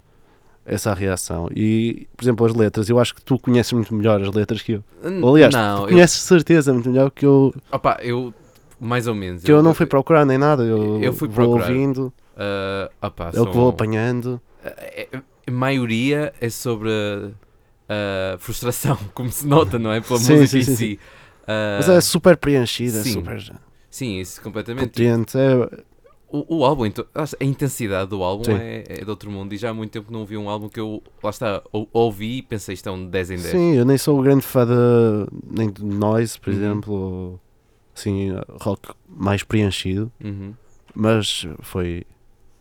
[0.65, 1.49] essa reação.
[1.55, 4.73] E, por exemplo, as letras, eu acho que tu conheces muito melhor as letras que
[4.73, 4.83] eu.
[5.21, 8.33] Ou, aliás, não, tu eu, conheces de certeza muito melhor que eu, opa, eu
[8.79, 9.43] mais ou menos.
[9.43, 10.63] que eu não fui procurar nem nada.
[10.63, 11.67] Eu, Eu fui vou procurar.
[11.71, 14.39] ouvindo, ah, opa, é o que vou apanhando.
[14.63, 15.21] É- é-
[15.51, 16.89] maioria é sobre
[17.87, 20.01] a frustração, como se nota, não é?
[20.01, 20.99] Pela Sim, música sim, em sim, si.
[21.47, 23.13] Ah, Mas é super preenchida, sim.
[23.13, 23.39] super
[23.89, 24.93] Sim, isso completamente.
[24.93, 25.37] potente.
[25.37, 25.83] É,
[26.31, 29.53] O, o álbum, então, a intensidade do álbum é, é de outro mundo.
[29.53, 32.37] E já há muito tempo não ouvi um álbum que eu, lá está, ou- ouvi
[32.37, 33.51] e pensei isto é um 10 em 10.
[33.51, 34.73] sim, eu nem sou grande fã de,
[35.49, 36.53] nem de noise, por Uhum.
[36.53, 37.39] exemplo,
[37.95, 38.29] assim,
[38.61, 40.11] rock mais preenchido.
[40.23, 40.53] Uhum.
[40.95, 42.05] Mas foi,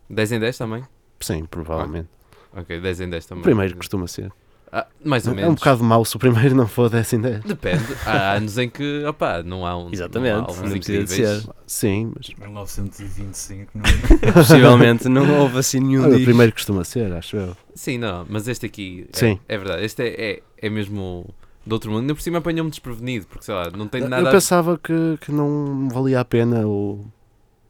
[0.09, 0.85] 10 em 10 também?
[1.21, 2.09] sim, provavelmente.
[2.57, 3.41] Ok, 10 em 10 também.
[3.41, 4.33] O primeiro costuma ser.
[4.71, 5.53] Ah, mais ou É menos.
[5.53, 7.45] um bocado mau se o primeiro não for 10 em 10.
[7.45, 7.83] Depende.
[8.05, 9.91] Há anos em que, opá, não há um.
[9.91, 11.09] Exatamente, não há incríveis.
[11.11, 11.43] ser.
[11.67, 16.25] Sim, mas 1925, não Possivelmente não houve assim nenhum Olha, o disco.
[16.27, 17.57] primeiro costuma ser, acho eu.
[17.75, 19.39] Sim, não, mas este aqui é, Sim.
[19.49, 19.85] é verdade.
[19.85, 21.27] Este é, é, é mesmo
[21.67, 22.03] de outro mundo.
[22.03, 24.23] Ainda por cima apanhou-me desprevenido, porque sei lá, não tem nada.
[24.23, 27.05] Eu a- pensava que, que não valia a pena o,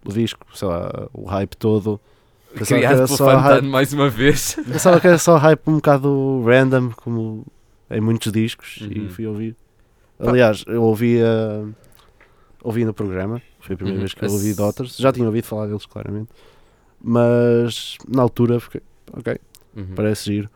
[0.04, 2.00] o disco, sei lá, o hype todo.
[2.54, 3.64] Pensava que criado era pelo só Fantano hype.
[3.66, 4.54] mais uma vez.
[4.70, 7.46] Pensava que era só hype um bocado random, como
[7.90, 9.08] em muitos discos, e Uhum.
[9.10, 9.56] fui ouvir.
[10.18, 11.64] Aliás, eu ouvi, a-
[12.62, 14.00] ouvi no programa, foi a primeira Uhum.
[14.02, 16.28] vez que eu ouvi Daughters, já tinha ouvido falar deles claramente,
[17.00, 18.82] mas na altura fiquei,
[19.12, 19.38] ok,
[19.76, 19.86] Uhum.
[19.94, 20.50] parece giro.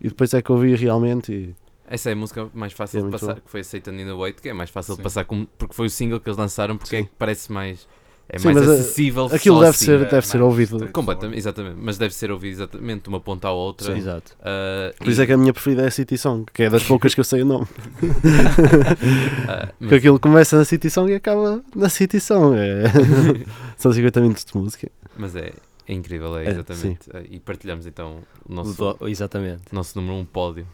[0.00, 1.54] E depois é que ouvi realmente e
[1.86, 3.40] Essa é a música mais fácil É de passar, bom.
[3.42, 5.02] que foi a Satan in the Wait, que é mais fácil de Sim.
[5.02, 7.04] passar como, porque foi o single que eles lançaram, porque é Sim.
[7.04, 7.86] que parece mais,
[8.28, 9.26] é Sim, mais mas, uh, acessível.
[9.26, 9.84] aquilo só deve assim.
[9.84, 10.88] ser, é deve ser ouvido.
[10.92, 13.96] Completamente, exatamente, mas deve ser ouvido exatamente de uma ponta à outra.
[13.96, 14.34] Exato.
[14.40, 16.82] Ah, Por isso é que a minha preferida é a City Song, que é das
[16.82, 17.66] poucas que eu sei o nome.
[19.48, 22.56] ah, Porque aquilo começa na City Song e acaba na City Song.
[22.58, 22.84] É...
[23.76, 24.90] São 50 minutos de música.
[25.16, 25.52] Mas é,
[25.86, 27.10] é incrível, é É, exatamente.
[27.12, 28.18] Ah, E partilhamos então
[28.48, 29.62] o O nosso, do- exatamente.
[29.72, 30.66] nosso número 1 um pódio.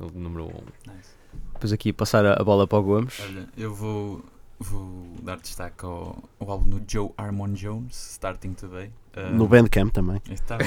[0.00, 0.46] O número 1.
[0.48, 0.50] Um.
[0.92, 1.10] Nice.
[1.54, 3.14] Depois aqui passar a, a bola para o Gomes.
[3.24, 4.24] Olha, eu vou,
[4.58, 8.90] vou dar destaque ao, ao álbum do Joe Armon Jones, Starting Today.
[9.16, 10.20] Uh, No Bandcamp também.
[10.30, 10.58] Está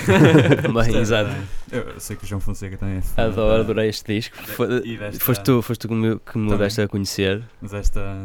[0.62, 1.30] Também, exato.
[1.72, 3.24] Eu, sei que o João Fonseca também é fã.
[3.24, 4.38] Adoro, da- adorei este disco.
[4.38, 7.44] Foi- E desta- foste tu, foste tu que me, que me deste a conhecer.
[7.62, 8.24] Mas esta,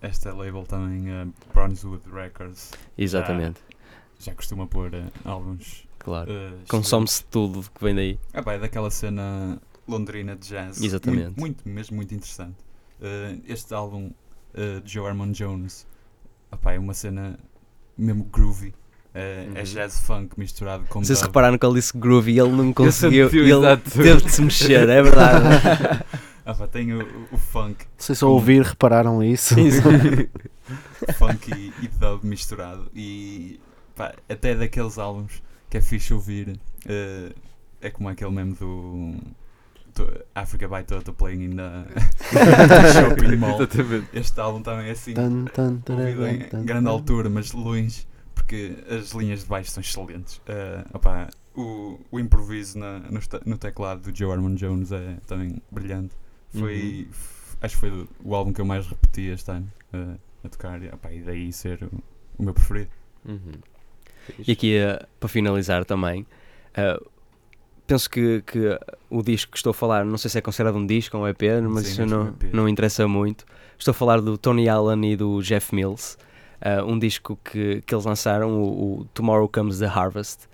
[0.00, 3.60] esta label também, uh, Bronzewood Records, Exatamente,
[4.18, 5.86] já costuma pôr uh, álbuns.
[5.98, 6.30] claro.
[6.32, 8.18] Uh, Consome-se tudo que vem daí.
[8.32, 10.80] Ah, pá, é daquela cena londrina de jazz.
[10.82, 11.38] Exatamente.
[11.38, 12.56] Muito, muito mesmo muito interessante.
[13.00, 14.10] Uh, este álbum
[14.56, 15.86] uh, de Joe Armon Jones
[16.62, 17.38] pá, é uma cena
[17.96, 18.74] mesmo groovy.
[19.14, 19.64] É, é Uhum.
[19.64, 20.98] jazz funk misturado com.
[20.98, 21.28] Não sei se dub.
[21.30, 23.26] repararam que ele disse groovy e ele não conseguiu.
[23.30, 23.90] sentiu, ele exato.
[23.90, 25.44] teve de se mexer, é verdade.
[26.48, 27.00] Ah, pá, tem o,
[27.32, 29.56] o funk, Não sei se ao ouvir repararam isso.
[31.18, 32.88] funk e, e dub misturado.
[32.94, 33.58] E
[33.96, 36.50] pá, até daqueles álbuns que é fixe ouvir.
[36.86, 37.34] uh,
[37.80, 39.16] é como aquele meme do.
[40.34, 41.84] Africa by Toto playing in the
[42.92, 43.54] shopping mall.
[43.60, 44.08] Exatamente.
[44.18, 45.14] Este álbum também é assim.
[45.14, 46.90] Tan, tan, taran, em tan, grande tan.
[46.90, 50.40] altura, mas longe, porque as linhas de baixo são excelentes.
[50.48, 55.60] Ah, opá, o, o improviso na- no, no teclado do Joe Armand Jones é também
[55.70, 56.14] brilhante.
[56.52, 60.16] Foi, f- acho que foi do- o álbum que eu mais repeti este ano eh,
[60.44, 61.90] a tocar e, opá, e daí ser o,
[62.38, 62.90] o meu preferido.
[63.24, 63.52] Uhum.
[64.46, 66.26] E aqui, eh, para finalizar também,
[66.74, 66.98] eh,
[67.86, 68.78] penso que, que
[69.08, 71.28] o disco que estou a falar, não sei se é considerado um disco ou um
[71.28, 72.52] EP, mas Sim, isso é não, um EP.
[72.52, 73.44] não interessa muito.
[73.78, 76.16] Estou a falar do Tony Allen e do Jeff Mills,
[76.60, 80.48] eh, um disco que, que eles lançaram, o, o Tomorrow Comes the Harvest.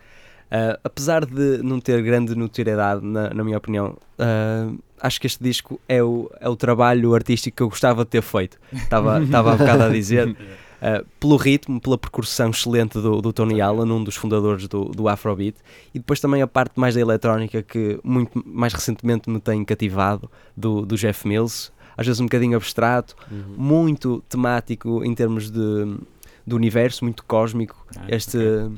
[0.51, 4.71] Eh, apesar de não ter grande notoriedade, na, na minha opinião, eh,
[5.01, 8.23] acho que este disco é o, é o trabalho artístico que eu gostava de ter
[8.23, 8.59] feito.
[8.73, 10.37] Estava estava há bocado a dizer.
[10.83, 15.07] Uh, pelo ritmo, pela percussão excelente do, do Tony Allen, um dos fundadores do, do
[15.09, 15.57] Afrobeat,
[15.95, 20.29] e depois também a parte mais da eletrónica que muito mais recentemente me tem cativado
[20.57, 23.55] do, do Jeff Mills, às vezes um bocadinho abstrato, Uhum.
[23.57, 25.97] muito temático em termos de,
[26.45, 27.87] do universo, muito cósmico.
[27.97, 28.73] Ah, Este, ok.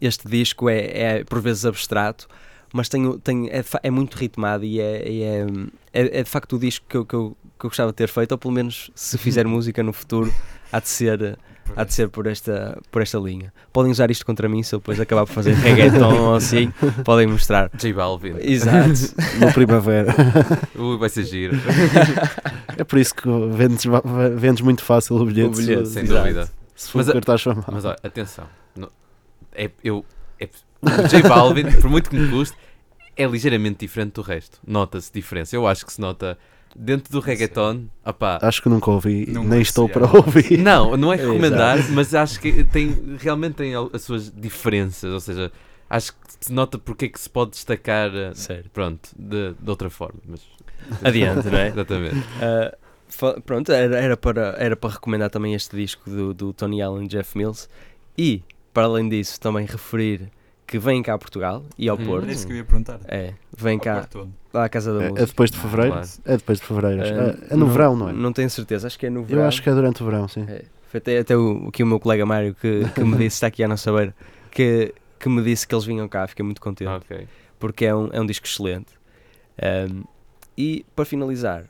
[0.00, 0.78] este disco é,
[1.18, 2.28] é por vezes abstrato,
[2.74, 5.46] mas tem, o- tem, é, é muito ritmado e é, é,
[5.92, 8.08] é, é de facto o disco que eu, que, eu, que eu gostava de ter
[8.08, 10.32] feito, ou pelo menos se fizer música no futuro,
[10.72, 11.38] há de ser,
[11.76, 13.52] há de ser por, esta, por esta linha.
[13.72, 16.72] Podem usar isto contra mim se eu depois acabar por fazer reggaeton ou assim,
[17.04, 17.70] podem mostrar.
[17.78, 18.34] J Balvin.
[18.40, 18.90] Exato.
[19.40, 20.12] No primavera.
[20.76, 21.56] Ui, vai ser giro.
[22.76, 23.84] é por isso que vendes,
[24.36, 25.48] vendes muito fácil o bilhete.
[25.48, 26.20] O bilhete, se, Sem Exato.
[26.22, 26.50] dúvida.
[26.74, 27.66] se for Mas cartaz chamado.
[27.72, 28.46] Mas olha, atenção.
[28.76, 28.90] não-
[29.54, 30.04] é, eu,
[30.40, 30.48] é,
[30.84, 32.56] o J Balvin, por muito que me custe,
[33.16, 34.58] é ligeiramente diferente do resto.
[34.66, 35.54] Nota-se diferença.
[35.56, 36.36] Eu acho que se nota
[36.76, 37.84] dentro do reggaeton.
[38.04, 40.58] Opá, Acho que nunca ouvi, Não nem estou para ouvir.
[40.58, 45.12] não, não é recomendar, mas acho que tem, realmente tem as suas diferenças.
[45.12, 45.52] Ou seja,
[45.88, 48.10] acho que se nota porque é que se pode destacar.
[48.14, 48.70] eh, Certo.
[48.70, 50.18] Pronto, de, de outra forma.
[50.26, 50.40] Mas,
[51.02, 51.68] Adiante, não é?
[51.68, 52.16] Exatamente.
[52.16, 57.04] Uh, pronto, era, era, para, era para recomendar também este disco do, do Tony Allen
[57.04, 57.68] e Jeff Mills
[58.18, 60.28] e, para além disso, também referir
[60.66, 62.04] que vem cá a Portugal e ao Hum.
[62.06, 62.24] Porto.
[62.24, 63.00] Era isso que eu ia perguntar.
[63.06, 64.08] É, vem Ao cá
[64.52, 65.26] lá à Casa da É, é Música.
[65.26, 65.92] depois de fevereiro?
[65.92, 66.08] Claro.
[66.24, 67.02] É depois de fevereiro.
[67.02, 68.12] Uh, É, é no verão, não é?
[68.12, 69.42] Não tenho certeza, acho que é no verão.
[69.42, 70.44] Eu acho que é durante o verão, sim.
[70.48, 73.48] É, foi até, até o, aqui o meu colega Mário que, que me disse, está
[73.48, 74.14] aqui à nossa beira,
[74.50, 77.26] que, que me disse que eles vinham cá, fiquei muito contente, ok.
[77.58, 78.92] porque é um, é um disco excelente.
[79.90, 80.04] Um,
[80.56, 81.64] e para finalizar,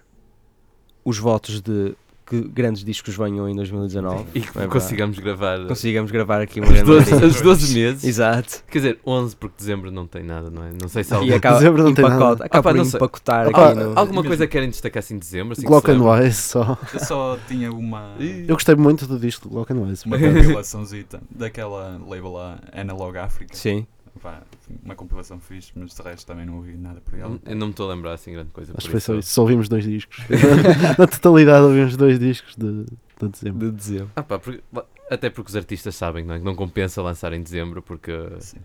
[1.05, 1.95] os votos de
[2.27, 4.25] que grandes discos venham em 2019.
[4.35, 5.68] E que É consigamos gravar verdade.
[5.68, 7.29] consigamos gravar aqui uma os grande 12, maioria.
[7.29, 8.05] os 12 meses.
[8.05, 8.62] Exato.
[8.70, 10.70] Quer dizer, 11 porque dezembro não tem nada, não é?
[10.81, 12.25] Não sei se há E algum- acaba, Dezembro não tem nada.
[12.25, 12.97] acaba Ah, pá, por não sei.
[12.99, 13.99] empacotar Ah, aqui no...
[13.99, 15.53] Alguma coisa querem destacar assim em dezembro?
[15.53, 16.01] Assim Glock and?
[16.03, 16.79] Wise só.
[16.93, 20.07] Eu só tinha uma, Eu gostei muito do disco do Glock and Wise.
[20.07, 23.55] uma compilaçãozita daquela label lá, Analog Africa.
[23.55, 23.87] Sim.
[24.22, 24.42] Pá,
[24.84, 27.38] uma compilação fixe, mas de resto também não ouvi nada por ela.
[27.44, 28.72] Eu não me estou a lembrar assim grande coisa.
[28.76, 29.30] Acho por que foi só isso.
[29.30, 30.18] Só ouvimos dois discos.
[30.98, 32.84] Na totalidade ouvimos dois discos de,
[33.20, 33.66] de dezembro.
[33.70, 34.10] De dezembro.
[34.16, 34.62] Ah, pá, porque-
[35.10, 36.38] até porque os artistas sabem não, é?
[36.38, 38.56] que não compensa lançar em dezembro porque Sim.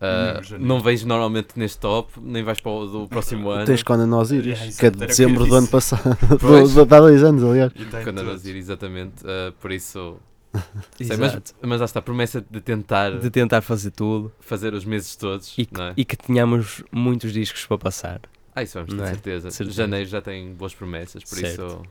[0.00, 0.64] ah, janeiro.
[0.68, 3.66] não vejo normalmente neste top, nem vais para o do próximo ano.
[3.66, 6.16] Tens Conan Osiris, É, exato, que é de dezembro do ano passado.
[6.38, 7.72] Do, há dois anos, aliás.
[7.72, 8.24] Quando a todos.
[8.24, 9.24] Nazir, exatamente.
[9.26, 10.16] ah, por isso.
[11.00, 14.84] Sei, mas, mas lá está, a promessa de tentar De tentar fazer tudo fazer os
[14.84, 15.54] meses todos.
[15.56, 15.94] e que, não é?
[15.96, 18.20] e que tenhamos muitos discos para passar.
[18.54, 19.08] Ah, isso vamos ter Não é?
[19.10, 19.48] certeza.
[19.48, 19.76] De certeza.
[19.76, 21.64] Janeiro já tem boas promessas, por Certo.
[21.66, 21.82] isso.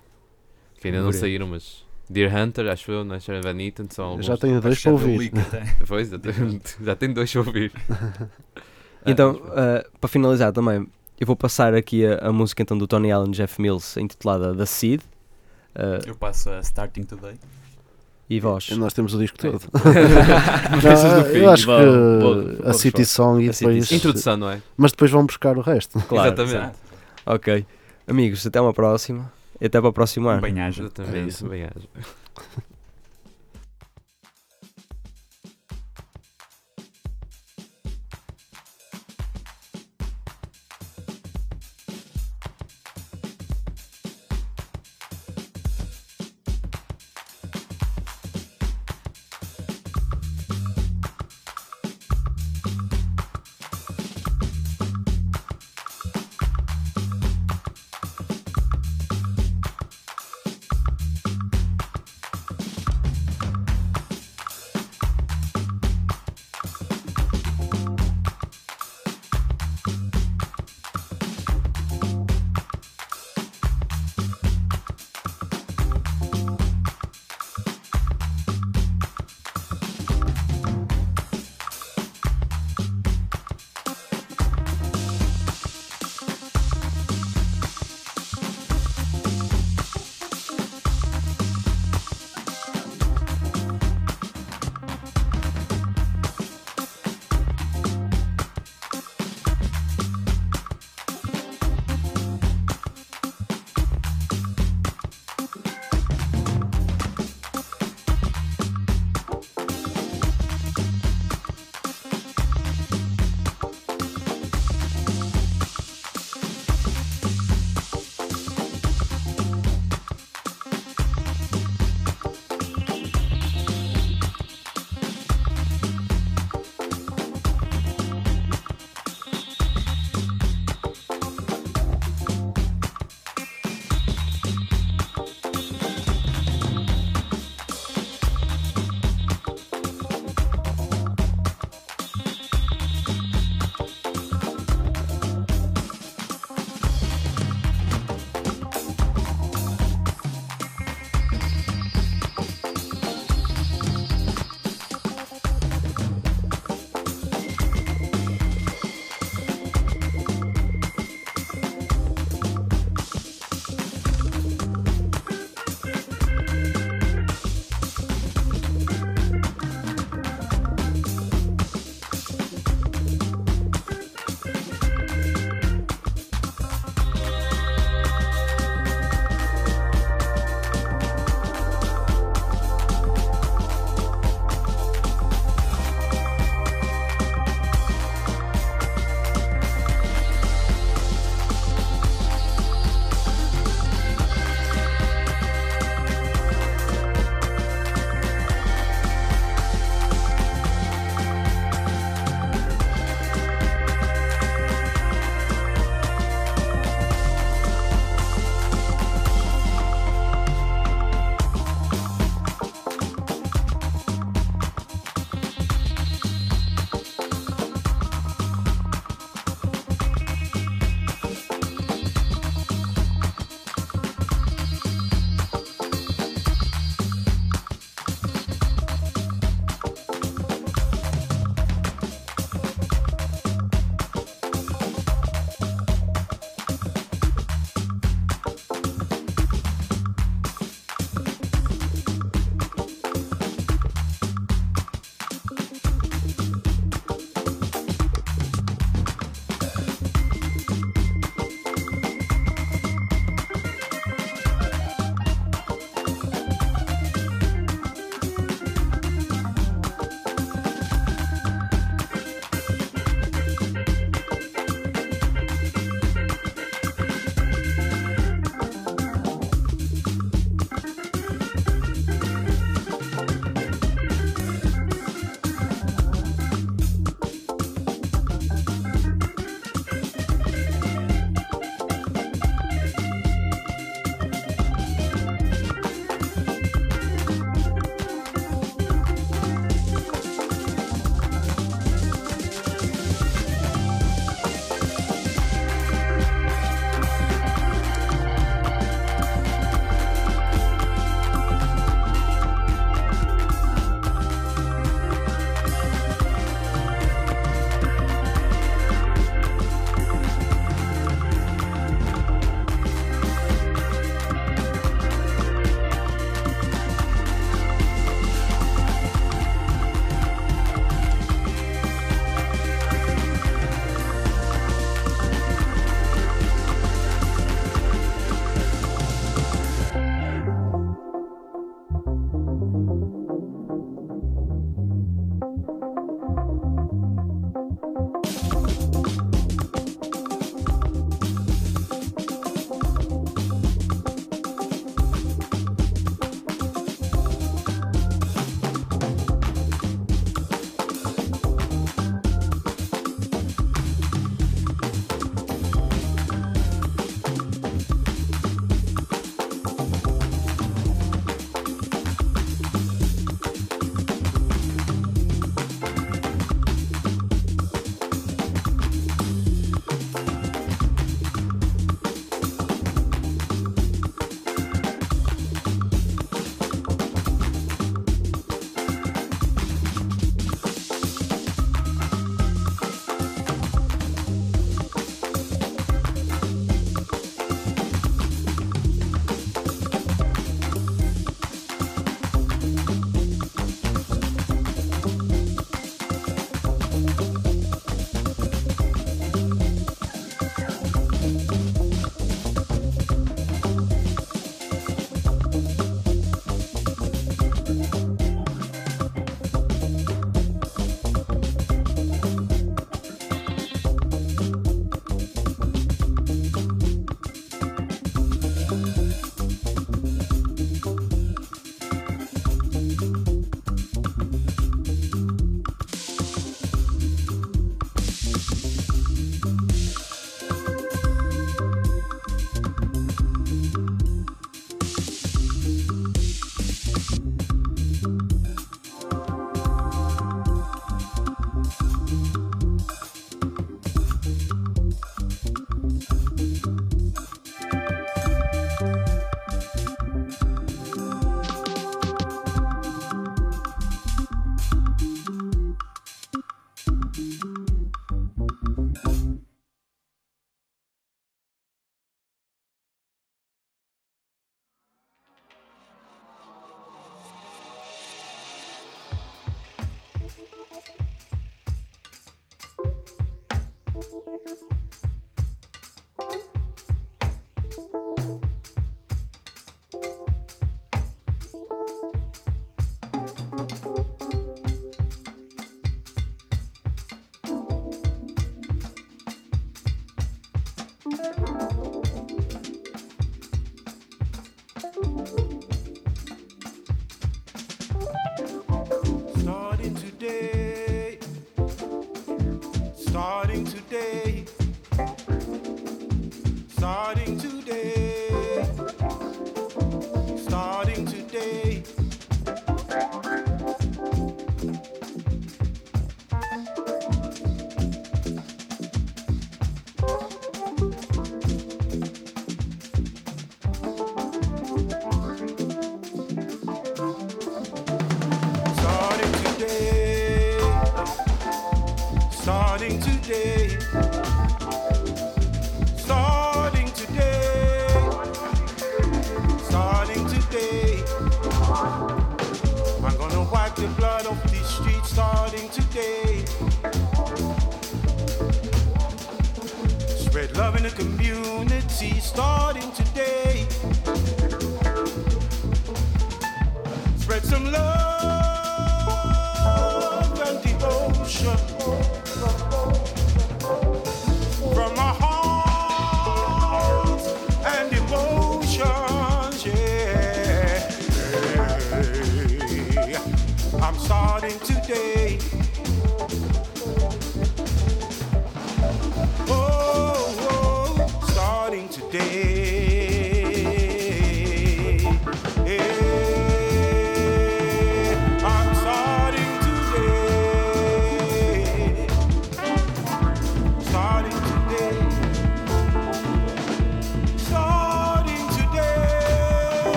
[0.80, 1.84] Que ainda não saíram, mas.
[2.10, 4.26] Deer Hunter, acho eu, na Sharon Van Eaton, são alguns.
[4.28, 5.32] Já tenho dois para ouvir.
[5.88, 7.72] Pois, já tem, já tem dois a ouvir.
[9.06, 10.86] Então, uh, para finalizar também,
[11.20, 14.54] eu vou passar aqui a, a música então do Tony Allen e Jeff Mills, intitulada
[14.56, 15.02] The Seed.
[15.74, 17.40] Uh, Eu passo a Starting Today.
[18.36, 18.70] E vós?
[18.72, 19.60] Nós temos o disco todo.
[19.74, 21.38] Não, no fim.
[21.40, 23.06] eu acho que vão- a City.
[23.06, 23.88] Song e A City depois.
[23.88, 23.98] Song.
[23.98, 24.62] Introdução, não é?
[24.78, 26.00] Mas depois vão buscar o resto.
[26.08, 26.28] Claro.
[26.28, 26.56] Exatamente.
[26.56, 26.78] Exato.
[27.26, 27.66] Ok.
[28.08, 29.32] Amigos, até uma próxima.
[29.60, 30.42] E até para o próximo ano.
[30.42, 30.82] Bem-aja.
[30.82, 31.30] É Exatamente.
[31.30, 31.48] isso.
[31.48, 31.68] Bem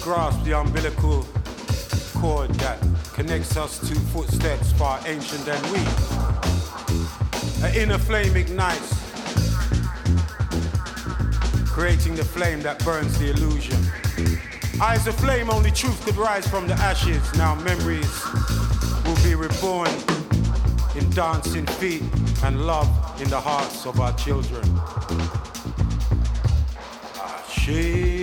[0.00, 1.26] Grasp the umbilical
[2.18, 2.78] cord that
[3.12, 5.80] connects us to footsteps far ancient than we,
[7.66, 8.94] an inner flame ignites,
[11.66, 13.78] creating the flame that burns the illusion.
[14.80, 17.22] Eyes of flame, only truth could rise from the ashes.
[17.36, 18.24] Now memories
[19.04, 19.90] will be reborn
[20.96, 22.02] in dancing feet
[22.42, 22.88] and love
[23.20, 24.62] in the hearts of our children.
[27.16, 28.19] Ah, Shield.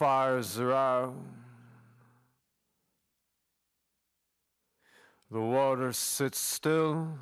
[0.00, 1.14] Fires are out.
[5.30, 7.18] The water sits still.